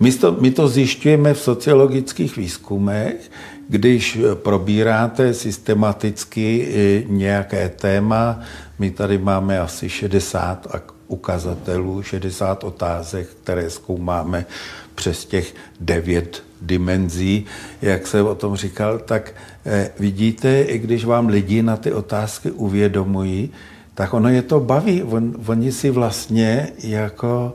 My 0.00 0.12
to, 0.12 0.36
my 0.40 0.50
to 0.50 0.68
zjišťujeme 0.68 1.34
v 1.34 1.40
sociologických 1.40 2.36
výzkumech, 2.36 3.30
když 3.68 4.18
probíráte 4.34 5.34
systematicky 5.34 6.68
nějaké 7.08 7.68
téma, 7.68 8.40
my 8.78 8.90
tady 8.90 9.18
máme 9.18 9.60
asi 9.60 9.88
60 9.88 10.66
ukazatelů, 11.08 12.02
60 12.02 12.64
otázek, 12.64 13.28
které 13.42 13.70
zkoumáme 13.70 14.46
přes 14.94 15.24
těch 15.24 15.54
devět 15.80 16.42
dimenzí, 16.62 17.46
jak 17.82 18.06
se 18.06 18.22
o 18.22 18.34
tom 18.34 18.56
říkal, 18.56 18.98
tak 18.98 19.34
eh, 19.66 19.90
vidíte, 19.98 20.62
i 20.62 20.78
když 20.78 21.04
vám 21.04 21.28
lidi 21.28 21.62
na 21.62 21.76
ty 21.76 21.92
otázky 21.92 22.50
uvědomují, 22.50 23.50
tak 23.94 24.14
ono 24.14 24.28
je 24.28 24.42
to 24.42 24.60
baví. 24.60 25.02
On, 25.02 25.36
oni 25.46 25.72
si 25.72 25.90
vlastně 25.90 26.68
jako 26.78 27.54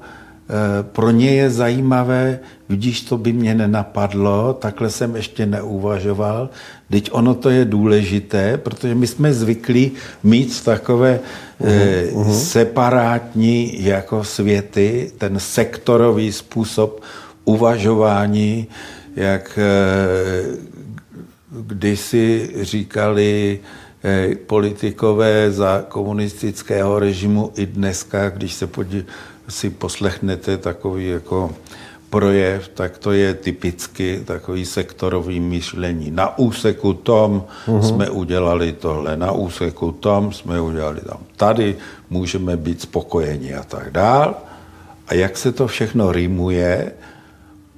Eh, 0.50 0.84
pro 0.84 1.12
ně 1.12 1.30
je 1.30 1.50
zajímavé, 1.50 2.40
vidíš, 2.74 3.02
to 3.02 3.18
by 3.18 3.34
mě 3.34 3.56
nenapadlo, 3.56 4.54
takhle 4.54 4.90
jsem 4.90 5.16
ještě 5.16 5.46
neuvažoval, 5.46 6.50
teď 6.90 7.10
ono 7.14 7.34
to 7.34 7.50
je 7.50 7.66
důležité, 7.66 8.58
protože 8.58 8.96
my 8.96 9.08
jsme 9.08 9.34
zvyklí 9.34 9.92
mít 10.24 10.64
takové 10.64 11.20
uh-huh, 11.62 12.14
uh-huh. 12.14 12.34
separátní 12.34 13.86
jako 13.86 14.24
světy, 14.24 15.12
ten 15.18 15.40
sektorový 15.40 16.32
způsob 16.32 17.02
uvažování, 17.46 18.68
jak 19.16 19.60
eh, 19.62 20.58
když 21.52 22.00
si 22.00 22.50
říkali 22.62 23.60
politikové 24.48 25.52
za 25.52 25.86
komunistického 25.88 27.00
režimu 27.00 27.52
i 27.56 27.66
dneska, 27.66 28.30
když 28.30 28.54
se 28.54 28.68
podí, 28.68 29.06
si 29.50 29.70
poslechnete 29.70 30.58
takový 30.58 31.08
jako 31.08 31.56
projev, 32.14 32.68
tak 32.78 32.98
to 32.98 33.12
je 33.12 33.34
typicky 33.34 34.22
takový 34.22 34.66
sektorový 34.66 35.40
myšlení. 35.40 36.14
Na 36.14 36.38
úseku 36.38 36.94
tom 36.94 37.50
uh-huh. 37.66 37.82
jsme 37.82 38.10
udělali 38.10 38.78
tohle, 38.78 39.18
na 39.18 39.32
úseku 39.32 39.92
tom 39.92 40.30
jsme 40.30 40.62
udělali 40.62 41.02
tam. 41.02 41.18
Tady 41.38 41.76
můžeme 42.10 42.58
být 42.58 42.82
spokojeni 42.82 43.56
a 43.56 43.64
tak 43.64 43.90
dál. 43.90 44.36
A 45.08 45.14
jak 45.14 45.38
se 45.38 45.52
to 45.52 45.68
všechno 45.68 46.12
rýmuje, 46.12 46.92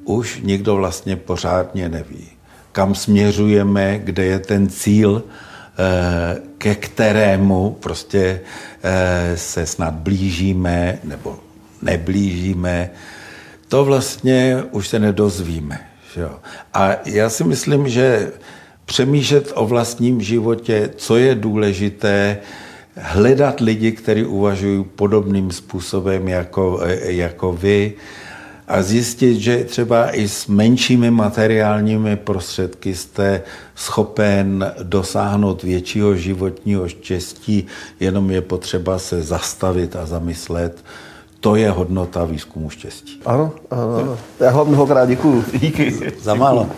už 0.03 0.43
nikdo 0.43 0.75
vlastně 0.75 1.15
pořádně 1.15 1.89
neví. 1.89 2.27
Kam 2.71 2.95
směřujeme, 2.95 3.99
kde 4.03 4.23
je 4.25 4.39
ten 4.39 4.67
cíl, 4.67 5.23
eh, 5.23 6.41
ke 6.57 6.75
kterému 6.75 7.77
prostě 7.79 8.41
eh, 8.83 9.37
se 9.37 9.65
snad 9.65 9.93
blížíme, 9.93 10.99
nebo 11.03 11.39
neblížíme, 11.81 12.91
to 13.67 13.85
vlastně 13.85 14.63
už 14.71 14.87
se 14.87 14.99
nedozvíme. 14.99 15.79
Že 16.13 16.21
jo? 16.21 16.39
A 16.73 16.91
já 17.05 17.29
si 17.29 17.43
myslím, 17.43 17.89
že 17.89 18.31
přemýšlet 18.85 19.51
o 19.55 19.65
vlastním 19.67 20.21
životě, 20.21 20.89
co 20.95 21.17
je 21.17 21.35
důležité, 21.35 22.37
hledat 22.95 23.59
lidi, 23.59 23.91
kteří 23.91 24.25
uvažují 24.25 24.83
podobným 24.83 25.51
způsobem 25.51 26.27
jako, 26.27 26.81
jako 27.03 27.53
vy 27.53 27.93
a 28.67 28.81
zjistit, 28.81 29.39
že 29.39 29.63
třeba 29.63 30.15
i 30.15 30.27
s 30.27 30.47
menšími 30.47 31.11
materiálními 31.11 32.15
prostředky 32.15 32.95
jste 32.95 33.41
schopen 33.75 34.73
dosáhnout 34.83 35.63
většího 35.63 36.15
životního 36.15 36.87
štěstí, 36.87 37.67
jenom 37.99 38.31
je 38.31 38.41
potřeba 38.41 38.99
se 38.99 39.21
zastavit 39.21 39.95
a 39.95 40.05
zamyslet, 40.05 40.83
to 41.45 41.55
je 41.55 41.71
hodnota 41.71 42.25
výzkumu 42.25 42.69
štěstí. 42.69 43.21
Ano, 43.25 43.51
ano, 43.71 43.95
ano. 43.95 44.17
Já 44.39 44.51
vám 44.51 44.67
mnohokrát 44.67 45.05
děkuji. 45.05 45.45
Díky. 45.53 45.93
Za 46.21 46.33
málo. 46.33 46.69